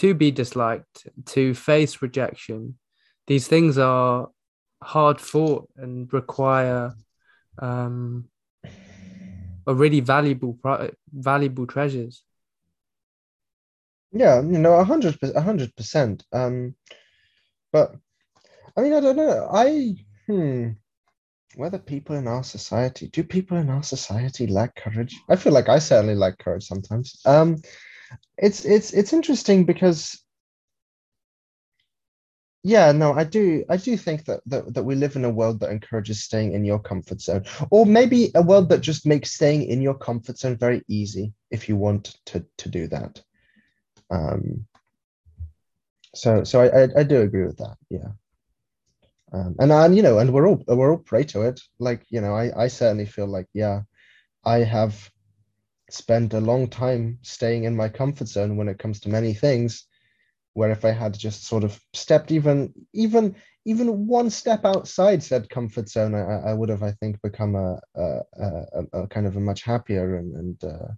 [0.01, 2.77] to be disliked, to face rejection,
[3.29, 4.31] these things are
[4.85, 6.95] hard fought and require
[7.59, 8.29] um,
[9.67, 10.59] are really valuable
[11.13, 12.23] valuable treasures.
[14.13, 16.25] Yeah, you know, a hundred a hundred percent.
[16.33, 16.75] Um,
[17.73, 17.97] but
[18.77, 19.49] I mean, I don't know.
[19.51, 20.71] I hmm,
[21.57, 25.17] whether people in our society do people in our society lack courage?
[25.29, 27.21] I feel like I certainly lack courage sometimes.
[27.25, 27.57] Um,
[28.37, 30.24] it's it's it's interesting because
[32.67, 33.63] yeah, no, I do.
[33.69, 36.65] I do think that, that that we live in a world that encourages staying in
[36.65, 40.57] your comfort zone, or maybe a world that just makes staying in your comfort zone
[40.57, 43.23] very easy if you want to to do that.
[44.11, 44.67] Um,
[46.15, 47.77] so so I, I, I do agree with that.
[47.91, 48.13] Yeah.
[49.31, 51.61] Um, and and you know, and we're all we're all prey to it.
[51.79, 53.83] Like you know, I I certainly feel like yeah,
[54.43, 55.11] I have
[55.91, 59.87] spent a long time staying in my comfort zone when it comes to many things
[60.55, 63.37] where if I had just sort of stepped even even
[63.67, 67.81] even one step outside said comfort zone, I, I would have, I think, become a,
[67.95, 70.89] a, a, a kind of a much happier and, and uh,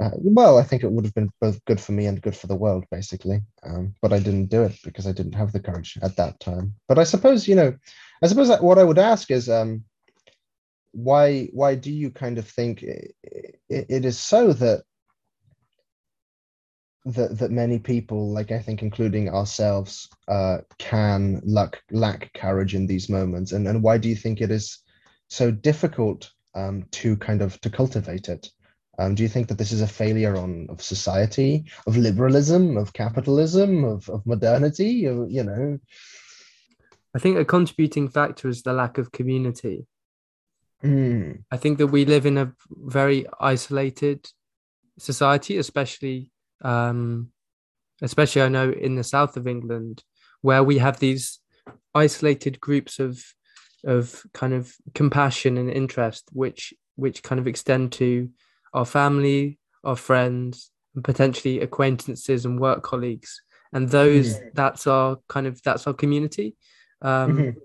[0.00, 2.46] uh, well, I think it would have been both good for me and good for
[2.46, 3.40] the world, basically.
[3.64, 6.74] Um, but I didn't do it because I didn't have the courage at that time.
[6.86, 7.74] But I suppose, you know,
[8.22, 9.84] I suppose what I would ask is, um,
[10.92, 13.14] why why do you kind of think it,
[13.68, 14.84] it is so that
[17.04, 22.86] that that many people, like I think, including ourselves, uh, can lack lack courage in
[22.86, 24.78] these moments, and and why do you think it is
[25.28, 28.50] so difficult um, to kind of to cultivate it?
[28.98, 32.92] Um, do you think that this is a failure on of society, of liberalism, of
[32.92, 35.04] capitalism, of, of modernity?
[35.04, 35.78] Of, you know,
[37.14, 39.86] I think a contributing factor is the lack of community.
[40.82, 41.44] Mm.
[41.50, 44.28] I think that we live in a very isolated
[44.98, 46.32] society, especially
[46.62, 47.30] um,
[48.02, 50.02] especially I know in the south of England,
[50.40, 51.40] where we have these
[51.94, 53.22] isolated groups of
[53.84, 58.30] of kind of compassion and interest, which which kind of extend to
[58.74, 63.40] our family, our friends, and potentially acquaintances and work colleagues.
[63.72, 64.48] And those mm-hmm.
[64.54, 66.56] that's our kind of that's our community.
[67.02, 67.58] Um, mm-hmm.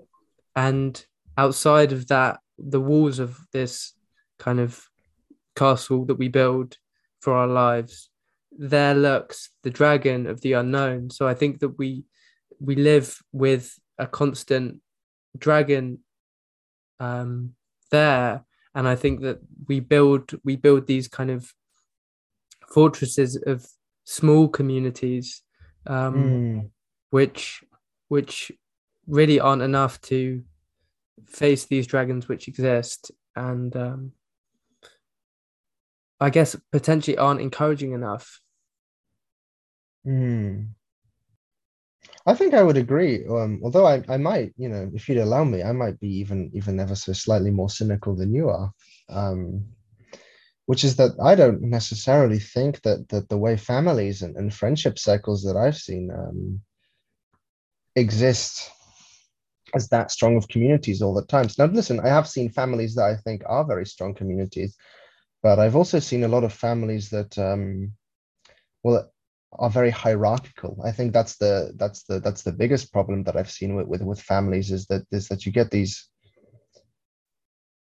[0.55, 1.05] And
[1.37, 3.93] outside of that, the walls of this
[4.37, 4.87] kind of
[5.55, 6.77] castle that we build
[7.21, 8.09] for our lives
[8.57, 11.09] there lurks the dragon of the unknown.
[11.09, 12.05] So I think that we
[12.59, 14.81] we live with a constant
[15.37, 15.99] dragon
[16.99, 17.55] um,
[17.91, 21.53] there, and I think that we build we build these kind of
[22.69, 23.65] fortresses of
[24.05, 25.41] small communities,
[25.87, 26.69] um, mm.
[27.09, 27.63] which
[28.07, 28.51] which
[29.07, 30.43] really aren't enough to
[31.27, 34.11] face these dragons which exist and um,
[36.19, 38.39] I guess potentially aren't encouraging enough
[40.05, 40.75] Hmm.
[42.25, 43.25] I think I would agree.
[43.27, 46.51] Um, although I, I might, you know, if you'd allow me, I might be even
[46.53, 48.71] even ever so slightly more cynical than you are.
[49.09, 49.65] Um,
[50.65, 54.97] which is that I don't necessarily think that that the way families and, and friendship
[54.97, 56.61] cycles that I've seen um,
[57.95, 58.71] exist
[59.75, 61.49] as that strong of communities all the time.
[61.49, 64.77] So now listen, I have seen families that I think are very strong communities,
[65.41, 67.93] but I've also seen a lot of families that um,
[68.83, 69.11] well
[69.59, 70.81] are very hierarchical.
[70.83, 74.01] I think that's the that's the that's the biggest problem that I've seen with with,
[74.01, 76.07] with families is that is that you get these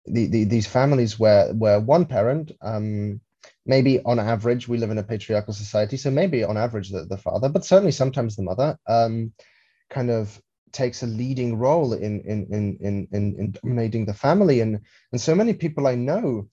[0.07, 3.21] the, the, these families where where one parent um,
[3.67, 7.17] maybe on average we live in a patriarchal society so maybe on average the, the
[7.17, 9.33] father but certainly sometimes the mother um,
[9.91, 10.41] kind of
[10.73, 14.81] takes a leading role in in, in in in in dominating the family and
[15.13, 16.49] and so many people i know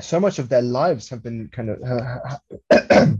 [0.00, 3.18] so much of their lives have been kind of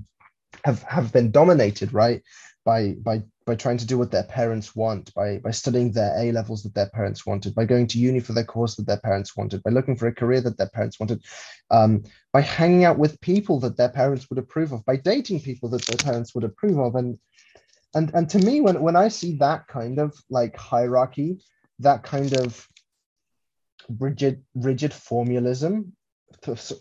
[0.65, 2.23] have have been dominated right
[2.65, 6.33] by by by trying to do what their parents want by by studying their a
[6.33, 9.37] levels that their parents wanted by going to uni for their course that their parents
[9.37, 11.23] wanted by looking for a career that their parents wanted
[11.71, 15.69] um, by hanging out with people that their parents would approve of by dating people
[15.69, 16.95] that their parents would approve of.
[16.95, 17.19] And
[17.95, 21.39] and and to me when when i see that kind of like hierarchy
[21.79, 22.67] that kind of
[23.99, 25.93] rigid rigid formalism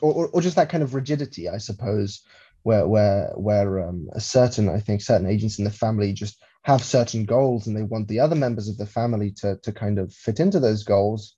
[0.01, 2.23] or, or just that kind of rigidity i suppose
[2.67, 6.83] where where where um, a certain I think certain agents in the family just have
[6.83, 10.13] certain goals and they want the other members of the family to to kind of
[10.13, 11.37] fit into those goals.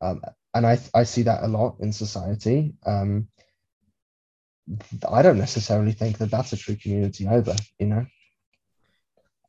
[0.00, 0.20] Um,
[0.52, 2.74] and I I see that a lot in society.
[2.84, 3.28] Um,
[5.08, 8.06] I don't necessarily think that that's a true community either, you know.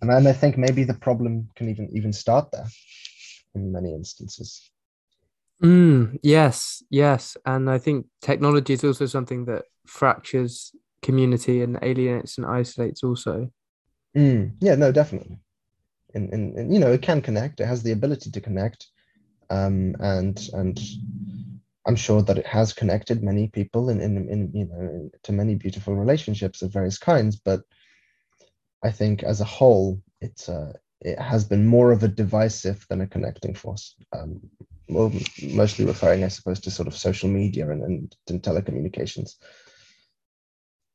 [0.01, 2.67] And I think maybe the problem can even even start there
[3.55, 4.69] in many instances.
[5.63, 12.37] Mm, yes, yes, and I think technology is also something that fractures community and alienates
[12.37, 13.51] and isolates also.
[14.15, 15.39] Mm, yeah, no, definitely.
[16.13, 17.59] And, and, and, you know, it can connect.
[17.59, 18.87] It has the ability to connect,
[19.49, 20.79] um, and and
[21.87, 25.55] I'm sure that it has connected many people in in, in you know to many
[25.55, 27.37] beautiful relationships of various kinds.
[27.37, 27.61] But
[28.83, 33.01] I think as a whole, it's uh, it has been more of a divisive than
[33.01, 33.95] a connecting force.
[34.13, 34.41] Um,
[34.89, 39.35] mostly referring, I suppose, to sort of social media and, and, and telecommunications.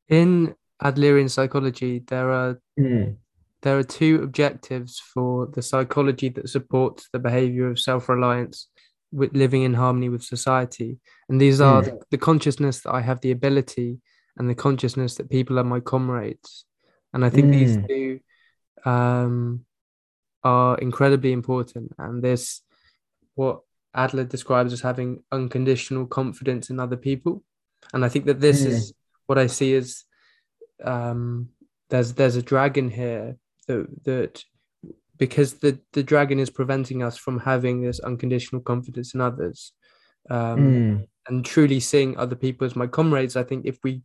[0.08, 3.16] In Adlerian psychology, there are mm.
[3.62, 8.68] there are two objectives for the psychology that supports the behavior of self-reliance
[9.12, 11.84] with living in harmony with society and these are mm.
[11.86, 13.98] the, the, consciousness that i have the ability
[14.36, 16.64] and the consciousness that people are my comrades
[17.12, 17.52] and i think mm.
[17.52, 18.20] these two
[18.90, 19.64] um,
[20.42, 22.62] are incredibly important and this
[23.34, 23.60] what
[23.94, 27.42] adler describes as having unconditional confidence in other people
[27.94, 28.66] and i think that this mm.
[28.66, 28.92] is
[29.26, 30.04] what i see is
[30.84, 31.48] um,
[31.88, 33.36] there's there's a dragon here
[33.66, 34.44] that that
[35.16, 39.72] because the the dragon is preventing us from having this unconditional confidence in others
[40.30, 41.06] um, mm.
[41.28, 44.02] and truly seeing other people as my comrades i think if we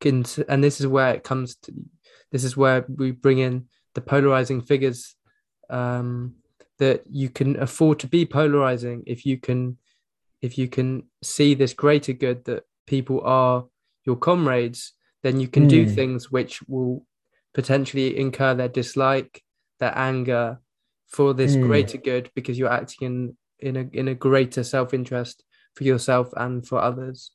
[0.00, 1.72] can and this is where it comes to
[2.32, 5.14] this is where we bring in the polarizing figures
[5.70, 6.34] um,
[6.78, 9.78] that you can afford to be polarizing if you can
[10.42, 13.64] if you can see this greater good that people are
[14.04, 14.92] your comrades
[15.24, 15.70] then you can mm.
[15.70, 15.94] do hmm.
[15.94, 17.04] things which will
[17.54, 19.42] potentially incur their dislike,
[19.80, 20.60] their anger
[21.08, 21.62] for this mm.
[21.62, 25.42] greater good because you're acting in in a in a greater self-interest
[25.74, 27.32] for yourself and for others.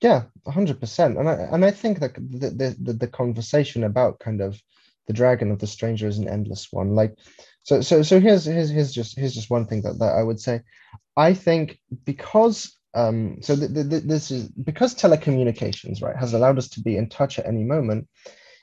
[0.00, 1.18] Yeah, hundred percent.
[1.18, 4.62] And I and I think that the, the the conversation about kind of
[5.08, 6.94] the dragon of the stranger is an endless one.
[6.94, 7.16] Like
[7.64, 10.38] so so so here's here's here's just here's just one thing that, that I would
[10.38, 10.60] say.
[11.16, 16.68] I think because um, so th- th- this is because telecommunications right has allowed us
[16.70, 18.08] to be in touch at any moment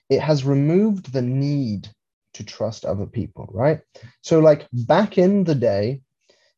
[0.09, 1.87] it has removed the need
[2.33, 3.81] to trust other people right?
[4.21, 6.01] So like back in the day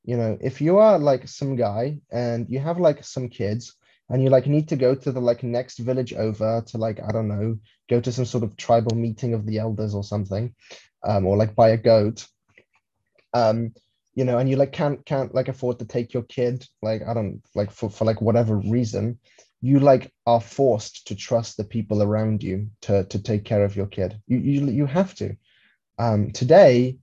[0.03, 3.75] you know if you are like some guy and you have like some kids
[4.09, 7.11] and you like need to go to the like next village over to like i
[7.11, 7.57] don't know
[7.89, 10.53] go to some sort of tribal meeting of the elders or something
[11.03, 12.25] um, or like buy a goat
[13.33, 13.73] um
[14.19, 17.13] you know, and you like can't can't like afford to take your kid, like I
[17.13, 19.17] don't like for, for like whatever reason,
[19.61, 23.77] you like are forced to trust the people around you to to take care of
[23.77, 24.19] your kid.
[24.27, 25.37] You you you have to.
[25.97, 26.97] Um, today,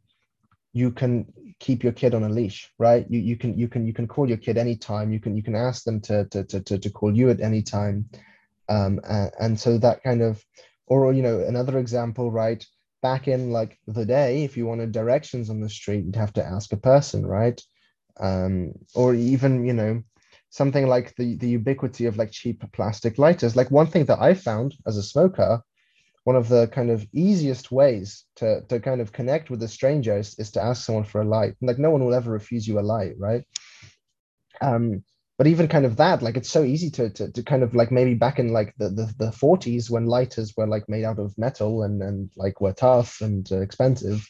[0.75, 3.07] you can keep your kid on a leash, right?
[3.09, 5.11] You you can you can you can call your kid anytime.
[5.11, 7.63] You can you can ask them to to to to, to call you at any
[7.63, 8.11] time,
[8.69, 10.45] um, and, and so that kind of,
[10.87, 12.63] or you know, another example, right?
[13.03, 16.45] Back in like the day, if you wanted directions on the street, you'd have to
[16.45, 17.61] ask a person, right?
[18.19, 20.03] Um, or even, you know,
[20.51, 23.57] something like the, the ubiquity of like cheap plastic lighters.
[23.57, 25.61] Like one thing that I found as a smoker,
[26.25, 30.17] one of the kind of easiest ways to, to kind of connect with a stranger
[30.17, 31.55] is, is to ask someone for a light.
[31.61, 33.45] Like no one will ever refuse you a light, right?
[34.61, 35.05] Um,
[35.39, 37.91] but even kind of that like it's so easy to, to, to kind of like
[37.91, 41.37] maybe back in like the, the, the 40s when lighters were like made out of
[41.39, 44.27] metal and and like were tough and uh, expensive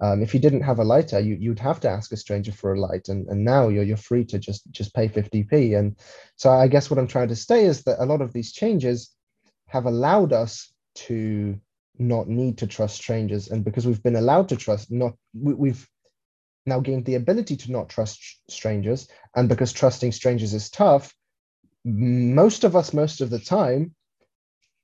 [0.00, 2.74] um, if you didn't have a lighter you, you'd have to ask a stranger for
[2.74, 5.96] a light and, and now you're, you're free to just just pay 50p and
[6.36, 9.14] so i guess what i'm trying to say is that a lot of these changes
[9.66, 11.58] have allowed us to
[11.98, 13.48] not need to trust strangers.
[13.48, 15.88] And because we've been allowed to trust not we, we've
[16.66, 19.08] now gained the ability to not trust strangers.
[19.34, 21.14] And because trusting strangers is tough,
[21.84, 23.94] most of us, most of the time,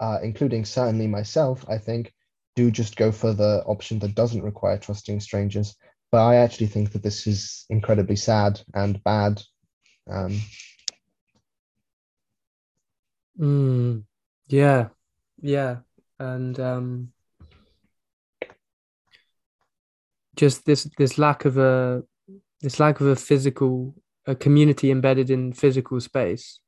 [0.01, 2.13] uh, including certainly myself, I think,
[2.57, 5.77] do just go for the option that doesn't require trusting strangers.
[6.11, 9.43] But I actually think that this is incredibly sad and bad.
[10.09, 10.41] Um,
[13.39, 14.03] mm,
[14.49, 14.89] yeah,
[15.41, 15.77] yeah,
[16.19, 17.13] and um,
[20.41, 22.03] just this this lack of a
[22.63, 23.95] this lack of a physical
[24.27, 26.61] a community embedded in physical space.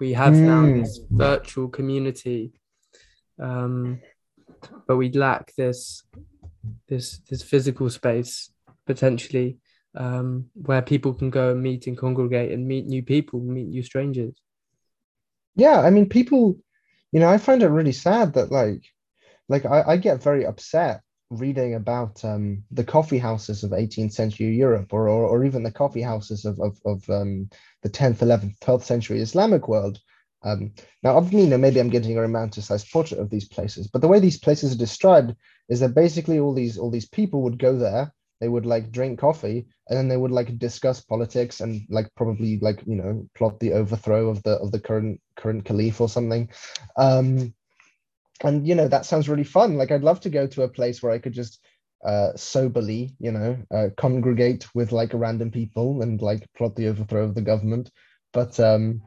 [0.00, 0.46] We have mm.
[0.52, 2.52] now this virtual community,
[3.40, 4.00] um,
[4.88, 6.02] but we lack this
[6.88, 8.50] this this physical space
[8.84, 9.58] potentially
[9.94, 13.84] um, where people can go and meet and congregate and meet new people, meet new
[13.84, 14.34] strangers.
[15.54, 16.58] Yeah, I mean, people,
[17.12, 18.82] you know, I find it really sad that like,
[19.48, 21.00] like I, I get very upset
[21.34, 25.70] reading about um, the coffee houses of 18th century Europe or, or, or even the
[25.70, 27.48] coffee houses of, of, of um,
[27.82, 29.98] the 10th, 11th, 12th century Islamic world.
[30.42, 34.08] Um, now, of me, maybe I'm getting a romanticized portrait of these places, but the
[34.08, 35.34] way these places are described
[35.68, 39.18] is that basically all these all these people would go there, they would like drink
[39.18, 43.58] coffee, and then they would like discuss politics and like probably like you know plot
[43.58, 46.50] the overthrow of the of the current current caliph or something.
[46.98, 47.54] Um,
[48.42, 49.76] and you know that sounds really fun.
[49.76, 51.60] Like i'd love to go to a place where i could just
[52.04, 57.24] uh, soberly you know uh, congregate with like random people and like plot the overthrow
[57.24, 57.90] of the government.
[58.32, 59.02] But um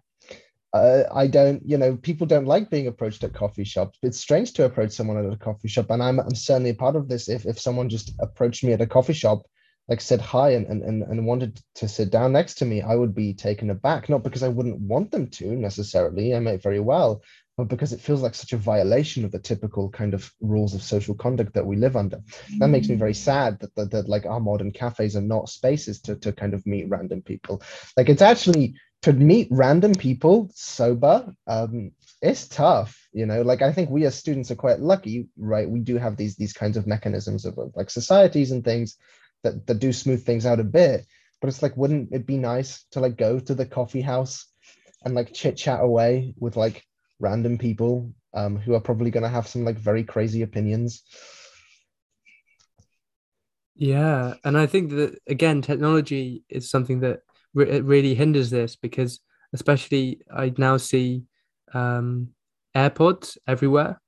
[0.74, 3.98] uh, i don't you know people don't like being approached at coffee shops.
[4.02, 6.96] It's strange to approach someone at a coffee shop and i'm, I'm certainly a part
[6.96, 7.30] of this.
[7.30, 9.44] If, if someone just approached me at a coffee shop
[9.88, 13.14] like said hi and, and and wanted to sit down next to me i would
[13.14, 14.10] be taken aback.
[14.10, 16.36] Not because i wouldn't want them to necessarily.
[16.36, 17.22] I might very well
[17.58, 20.84] but because it feels like such a violation of the typical kind of rules of
[20.84, 22.22] social conduct that we live under.
[22.60, 26.00] That makes me very sad that, that, that like our modern cafes are not spaces
[26.02, 27.64] to, to kind of meet random people.
[27.98, 31.92] Like it's actually to meet random people sober, um,
[32.22, 33.42] it's tough, you know.
[33.42, 35.70] Like I think we as students are quite lucky, right?
[35.70, 38.98] We do have these these kinds of mechanisms of like societies and things
[39.44, 41.06] that that do smooth things out a bit.
[41.40, 44.48] But it's like, wouldn't it be nice to like go to the coffee house
[45.06, 46.84] and like chit chat away with like
[47.20, 51.04] random people um, who are probably going to have some like very crazy opinions.
[53.76, 57.20] Yeah, and I think that again, technology is something that
[57.54, 59.20] re- it really hinders this because,
[59.54, 61.24] especially, I now see
[61.74, 62.30] um,
[62.76, 64.02] AirPods everywhere,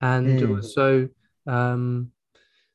[0.00, 0.50] and Mm.
[0.50, 1.08] also,
[1.46, 2.12] um,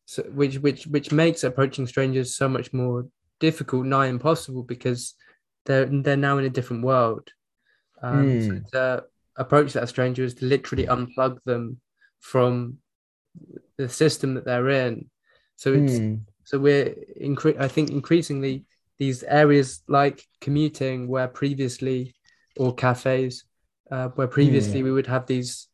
[0.05, 3.07] so which which which makes approaching strangers so much more
[3.39, 5.13] difficult, nigh impossible, because
[5.65, 7.29] they're they're now in a different world.
[8.01, 8.71] Um, so Mm.
[8.73, 9.03] to
[9.39, 11.79] approach that stranger is to literally unplug them
[12.19, 12.77] from
[13.77, 15.09] the system that they're in.
[15.55, 16.21] So it's Mm.
[16.43, 18.65] so we're incre- I think increasingly
[18.97, 22.15] these areas like commuting, where previously,
[22.57, 23.45] or cafes,
[23.91, 25.67] uh, where previously we would have these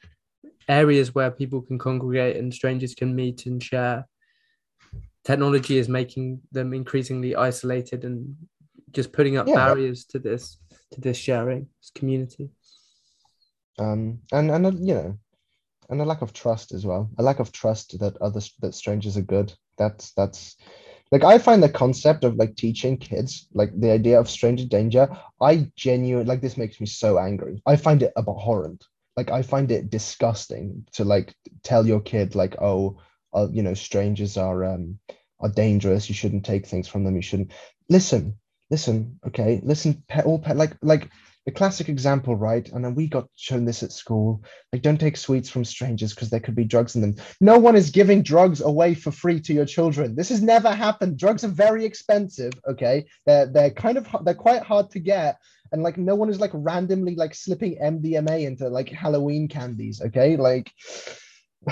[0.67, 4.05] areas where people can congregate and strangers can meet and share.
[5.23, 8.35] Technology is making them increasingly isolated and
[8.91, 9.55] just putting up Yeah.
[9.55, 10.57] barriers to this
[10.91, 12.49] to this sharing, this community.
[13.77, 15.17] Um, and and uh, you know,
[15.89, 17.09] and a lack of trust as well.
[17.17, 19.53] A lack of trust that others that strangers are good.
[19.77, 20.55] That's that's
[21.11, 25.07] like I find the concept of like teaching kids like the idea of stranger danger.
[25.41, 27.61] I genuinely like this makes me so angry.
[27.65, 28.83] I find it abhorrent.
[29.15, 32.99] Like I find it disgusting to like tell your kid like oh,
[33.33, 34.99] uh, you know, strangers are um
[35.39, 36.09] are dangerous.
[36.09, 37.15] You shouldn't take things from them.
[37.15, 37.51] You shouldn't
[37.89, 38.37] listen.
[38.71, 39.61] Listen, okay.
[39.63, 41.11] Listen, pet all pet like like
[41.45, 42.67] the classic example, right?
[42.71, 44.43] And then we got shown this at school.
[44.73, 47.15] Like, don't take sweets from strangers because there could be drugs in them.
[47.39, 50.15] No one is giving drugs away for free to your children.
[50.15, 51.17] This has never happened.
[51.17, 52.53] Drugs are very expensive.
[52.67, 55.37] Okay, they're they're kind of they're quite hard to get,
[55.71, 60.01] and like no one is like randomly like slipping MDMA into like Halloween candies.
[60.01, 60.71] Okay, like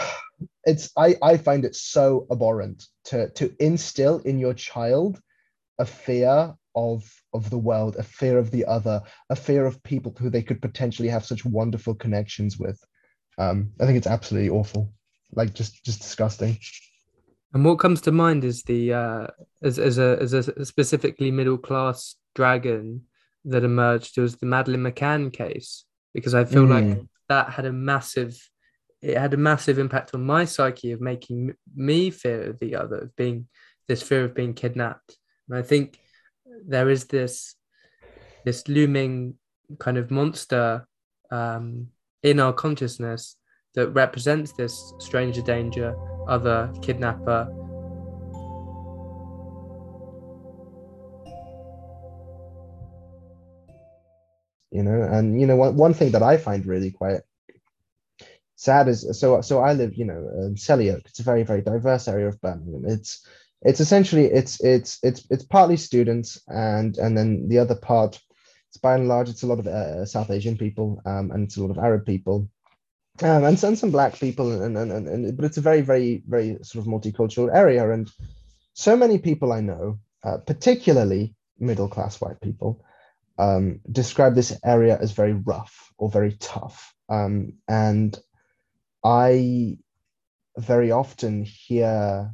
[0.65, 5.19] it's I I find it so abhorrent to to instill in your child
[5.79, 7.03] a fear of
[7.33, 10.61] of the world, a fear of the other, a fear of people who they could
[10.61, 12.79] potentially have such wonderful connections with.
[13.37, 14.93] Um, I think it's absolutely awful,
[15.33, 16.57] like just just disgusting.
[17.53, 19.27] And what comes to mind is the uh,
[19.61, 23.03] as as a as a specifically middle class dragon
[23.45, 27.07] that emerged was the Madeleine McCann case because I feel like Mm.
[27.29, 28.37] that had a massive
[29.01, 33.15] it had a massive impact on my psyche of making me fear the other of
[33.17, 33.47] being
[33.87, 35.17] this fear of being kidnapped
[35.49, 35.99] and I think
[36.65, 37.55] there is this
[38.45, 39.35] this looming
[39.79, 40.85] kind of monster
[41.31, 41.87] um,
[42.21, 43.37] in our consciousness
[43.75, 45.95] that represents this stranger danger
[46.27, 47.47] other kidnapper
[54.71, 57.21] you know and you know one, one thing that i find really quite
[58.55, 61.03] sad is so so i live you know um, Selly Oak.
[61.05, 63.27] it's a very very diverse area of birmingham it's
[63.65, 68.19] it's essentially it's it's it's it's partly students and and then the other part
[68.69, 71.57] it's by and large it's a lot of uh, south asian people um, and it's
[71.57, 72.49] a lot of arab people
[73.21, 76.23] um, and some some black people and, and and and but it's a very very
[76.27, 78.09] very sort of multicultural area and
[78.73, 82.83] so many people i know uh, particularly middle class white people
[83.37, 86.93] um, describe this area as very rough or very tough.
[87.09, 88.17] Um, and
[89.03, 89.77] I
[90.57, 92.33] very often hear,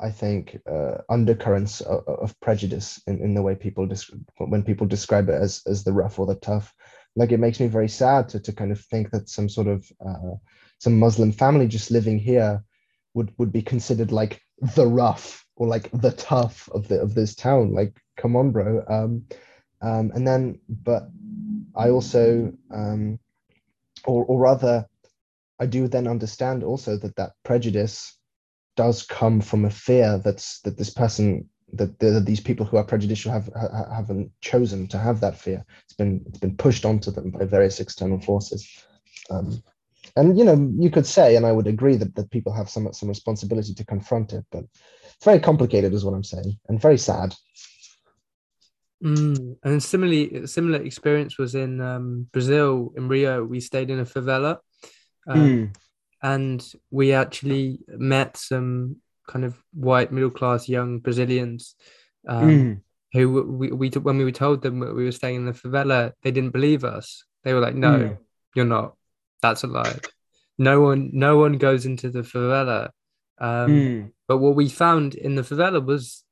[0.00, 4.86] I think, uh, undercurrents of, of prejudice in, in the way people describe when people
[4.86, 6.74] describe it as, as the rough or the tough.
[7.16, 9.90] Like it makes me very sad to, to kind of think that some sort of
[10.04, 10.36] uh,
[10.78, 12.64] some Muslim family just living here
[13.14, 14.40] would would be considered like
[14.76, 17.72] the rough or like the tough of the of this town.
[17.74, 18.84] Like, come on, bro.
[18.88, 19.24] Um,
[19.82, 21.08] um, and then, but
[21.74, 23.18] I also, um,
[24.04, 24.86] or, or rather,
[25.58, 28.16] I do then understand also that that prejudice
[28.76, 32.84] does come from a fear that's that this person that, that these people who are
[32.84, 35.64] prejudicial have ha, haven't chosen to have that fear.
[35.84, 38.68] It's been it's been pushed onto them by various external forces.
[39.30, 39.62] Um,
[40.16, 42.92] and you know, you could say, and I would agree that, that people have some
[42.92, 44.64] some responsibility to confront it, but
[45.04, 47.34] it's very complicated, is what I'm saying, and very sad.
[49.02, 49.56] Mm.
[49.62, 53.44] And similarly, similar experience was in um, Brazil in Rio.
[53.44, 54.58] We stayed in a favela,
[55.26, 55.72] um,
[56.22, 58.96] and we actually met some
[59.26, 61.76] kind of white middle class young Brazilians
[62.28, 66.12] um, who we, we when we were told them we were staying in the favela,
[66.22, 67.24] they didn't believe us.
[67.44, 68.18] They were like, "No, Mm.
[68.54, 68.96] you're not.
[69.42, 69.98] That's a lie.
[70.58, 72.90] No one, no one goes into the favela.
[73.38, 76.22] Um, Mm, But what we found in the favela was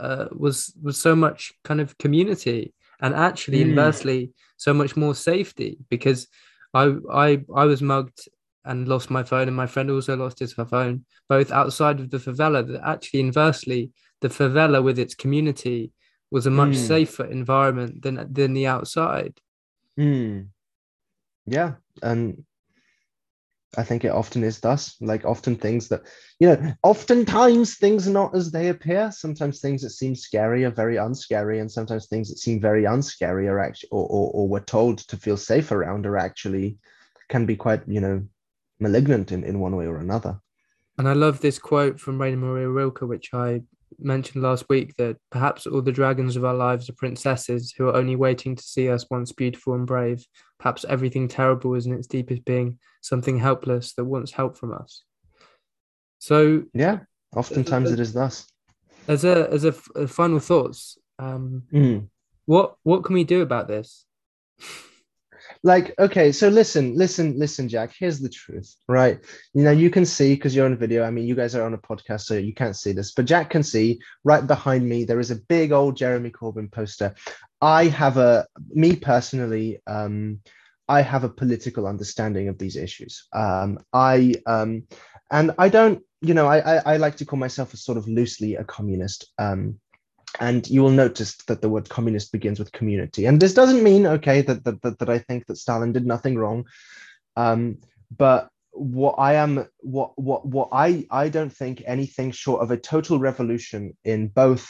[0.00, 3.68] uh, was was so much kind of community, and actually, Mm.
[3.70, 5.78] inversely, so much more safety.
[5.90, 6.26] Because
[6.72, 8.20] I I I was mugged
[8.64, 12.18] and lost my phone, and my friend also lost his phone, both outside of the
[12.18, 12.66] favela.
[12.66, 13.90] That actually, inversely,
[14.20, 15.92] the favela with its community
[16.30, 16.86] was a much Mm.
[16.86, 19.40] safer environment than than the outside.
[19.98, 20.48] mm.
[21.46, 22.44] Yeah, and
[23.76, 24.96] I think it often is thus.
[25.00, 26.02] Like often things that
[26.40, 29.10] you know, oftentimes things are not as they appear.
[29.12, 33.48] Sometimes things that seem scary are very unscary, and sometimes things that seem very unscary
[33.48, 36.78] are actually, or, or, or we're told to feel safe around, are actually
[37.28, 38.22] can be quite you know
[38.88, 40.38] malignant in, in one way or another.
[40.98, 43.62] And I love this quote from Rainer Maria Rilke, which I
[43.98, 47.96] mentioned last week that perhaps all the dragons of our lives are princesses who are
[47.96, 50.24] only waiting to see us once beautiful and brave.
[50.58, 55.02] Perhaps everything terrible is in its deepest being something helpless that wants help from us.
[56.18, 57.00] So, Yeah,
[57.34, 58.46] oftentimes it is thus.
[59.08, 62.08] as a as a final thoughts, um, Mm.
[62.46, 64.06] what what can we do about this?
[65.64, 69.18] like okay so listen listen listen jack here's the truth right?
[69.54, 71.74] You know you can see because you're on video i mean you guys are on
[71.74, 75.18] a podcast so you can't see this but jack can see right behind me there
[75.18, 77.14] is a big old jeremy corbyn poster.
[77.60, 80.40] I have a me personally um
[80.86, 83.26] i have a political understanding of these issues.
[83.32, 84.84] Um i um
[85.30, 88.06] and i don't you know i i, I like to call myself a sort of
[88.06, 89.80] loosely a communist um
[90.40, 93.26] and you will notice that the word communist begins with community.
[93.26, 96.36] And this doesn't mean okay that that, that, that i think that stalin did nothing
[96.36, 96.66] wrong.
[97.36, 97.78] Um,
[98.16, 102.76] but what i am what what what i i don't think anything short of a
[102.76, 104.68] total revolution in both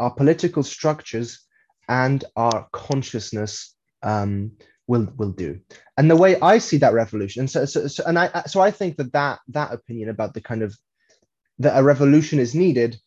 [0.00, 1.46] our political structures
[1.88, 4.52] and our consciousness um,
[4.88, 5.60] will will do.
[5.96, 8.96] And the way i see that revolution so, so, so and i so i think
[8.96, 10.76] that that that opinion about the kind of
[11.60, 12.98] that a revolution is needed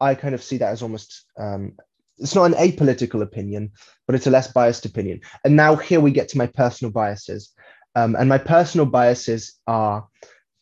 [0.00, 1.72] I kind of see that as almost um,
[2.18, 3.72] it's not an apolitical opinion,
[4.06, 5.20] but it's a less biased opinion.
[5.44, 7.52] And now here we get to my personal biases,
[7.94, 10.06] um, and my personal biases are,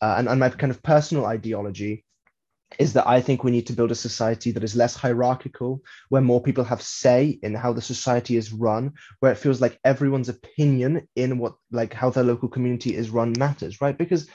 [0.01, 2.03] uh, and, and my kind of personal ideology
[2.79, 6.21] is that I think we need to build a society that is less hierarchical, where
[6.21, 10.29] more people have say in how the society is run, where it feels like everyone's
[10.29, 13.97] opinion in what like how their local community is run matters, right?
[13.97, 14.27] Because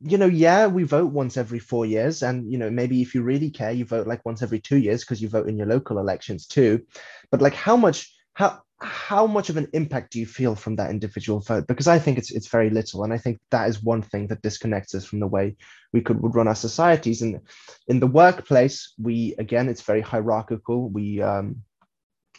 [0.00, 2.22] you know, yeah, we vote once every four years.
[2.22, 5.02] And, you know, maybe if you really care, you vote like once every two years
[5.02, 6.84] because you vote in your local elections too.
[7.30, 10.90] But like how much, how, how much of an impact do you feel from that
[10.90, 11.66] individual vote?
[11.66, 14.42] Because I think it's it's very little, and I think that is one thing that
[14.42, 15.56] disconnects us from the way
[15.92, 17.22] we could would run our societies.
[17.22, 17.40] And
[17.88, 20.88] in the workplace, we again, it's very hierarchical.
[20.90, 21.62] We um,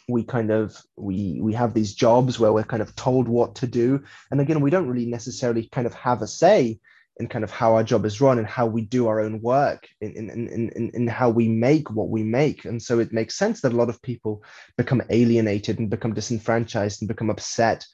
[0.08, 3.66] we kind of we we have these jobs where we're kind of told what to
[3.66, 6.78] do, and again, we don't really necessarily kind of have a say
[7.18, 9.88] in kind of how our job is run and how we do our own work
[10.00, 12.64] in, in, in, in, in how we make what we make.
[12.64, 14.42] And so it makes sense that a lot of people
[14.76, 17.86] become alienated and become disenfranchised and become upset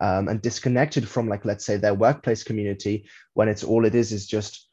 [0.00, 4.12] um, and disconnected from, like, let's say, their workplace community when it's all it is
[4.12, 4.68] is just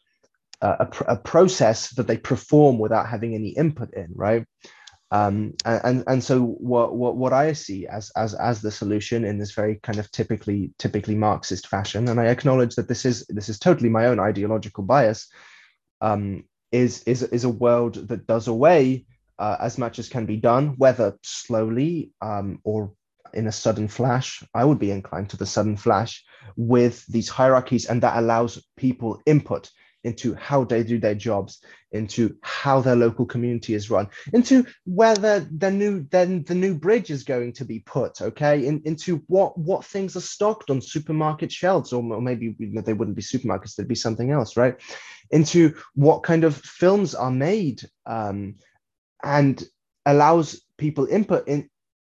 [0.61, 4.45] a, a, a process that they perform without having any input in, right?
[5.11, 9.37] Um, and and so what, what what I see as as as the solution in
[9.37, 13.47] this very kind of typically typically Marxist fashion, and I acknowledge that this is this
[13.47, 15.27] is totally my own ideological bias,
[16.01, 19.05] um, is is is a world that does away
[19.37, 22.93] uh, as much as can be done, whether slowly um, or
[23.33, 24.43] in a sudden flash.
[24.55, 26.23] I would be inclined to the sudden flash
[26.55, 29.69] with these hierarchies, and that allows people input
[30.05, 35.39] into how they do their jobs, into how their local community is run, into whether
[35.57, 39.57] the new then the new bridge is going to be put, okay, in, into what
[39.57, 43.75] what things are stocked on supermarket shelves, or, maybe you know, they wouldn't be supermarkets,
[43.75, 44.75] they'd be something else, right?
[45.31, 48.55] Into what kind of films are made, um,
[49.23, 49.63] and
[50.05, 51.69] allows people input in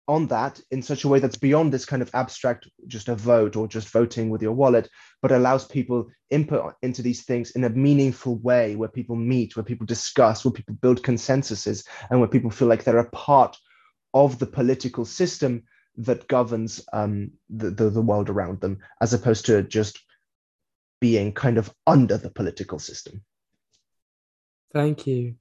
[0.08, 3.56] on that in such a way that's beyond this kind of abstract just a vote
[3.56, 4.88] or just voting with your wallet
[5.22, 9.64] but allows people input into these things in a meaningful way where people meet where
[9.64, 13.56] people discuss where people build consensuses and where people feel like they're a part
[14.14, 15.62] of the political system
[15.98, 19.98] that governs um, the, the, the world around them as opposed to just
[21.00, 23.22] being kind of under the political system
[24.76, 25.36] Thank you.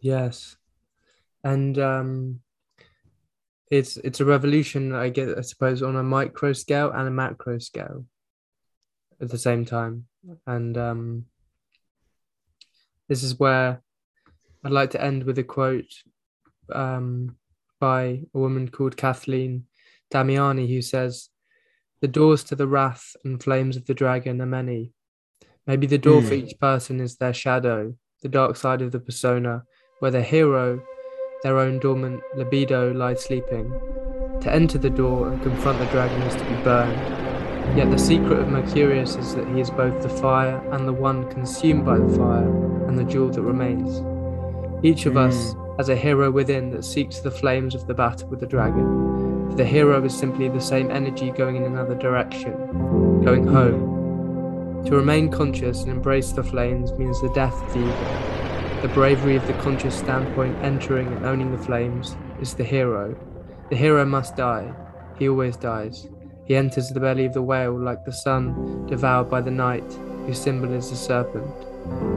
[0.00, 0.56] Yes.
[1.44, 2.40] And um
[3.70, 7.58] it's it's a revolution, I guess I suppose, on a micro scale and a macro
[7.58, 8.04] scale
[9.20, 10.06] at the same time.
[10.46, 11.24] And um
[13.08, 13.82] this is where
[14.64, 15.92] I'd like to end with a quote
[16.72, 17.36] um
[17.80, 19.64] by a woman called Kathleen
[20.12, 21.28] Damiani who says
[22.00, 24.92] The doors to the wrath and flames of the dragon are many.
[25.66, 26.44] Maybe the door for Mm.
[26.44, 29.64] each person is their shadow, the dark side of the persona,
[30.00, 30.82] where the hero,
[31.44, 33.70] their own dormant libido, lies sleeping.
[34.40, 37.76] To enter the door and confront the dragon is to be burned.
[37.76, 41.30] Yet the secret of Mercurius is that he is both the fire and the one
[41.30, 42.48] consumed by the fire,
[42.88, 44.02] and the jewel that remains.
[44.82, 45.76] Each of us hmm.
[45.76, 49.50] has a hero within that seeks the flames of the battle with the dragon.
[49.50, 52.54] For the hero is simply the same energy going in another direction,
[53.22, 53.54] going hmm.
[53.54, 54.84] home.
[54.86, 58.43] To remain conscious and embrace the flames means the death of the ego.
[58.84, 63.16] The bravery of the conscious standpoint entering and owning the flames is the hero.
[63.70, 64.74] The hero must die.
[65.18, 66.06] He always dies.
[66.44, 69.90] He enters the belly of the whale like the sun devoured by the night,
[70.26, 71.50] whose symbol is the serpent.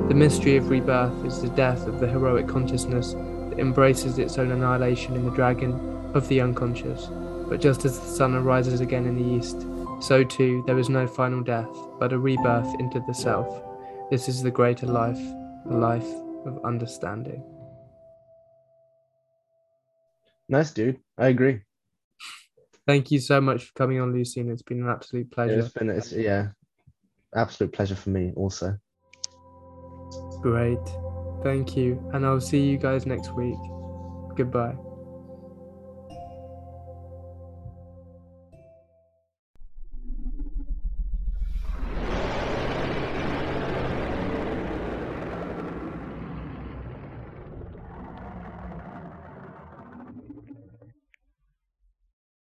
[0.09, 4.51] The mystery of rebirth is the death of the heroic consciousness that embraces its own
[4.51, 7.07] annihilation in the dragon of the unconscious.
[7.47, 9.65] But just as the sun arises again in the east,
[10.01, 13.63] so too there is no final death, but a rebirth into the self.
[14.11, 15.21] This is the greater life,
[15.69, 17.43] a life of understanding.
[20.49, 20.99] Nice, dude.
[21.17, 21.61] I agree.
[22.85, 24.49] Thank you so much for coming on, Lucine.
[24.49, 25.59] It's been an absolute pleasure.
[25.59, 26.47] It's been, it's, yeah,
[27.35, 28.77] absolute pleasure for me also.
[30.41, 30.79] Great.
[31.43, 32.09] Thank you.
[32.13, 33.59] And I'll see you guys next week.
[34.37, 34.77] Goodbye.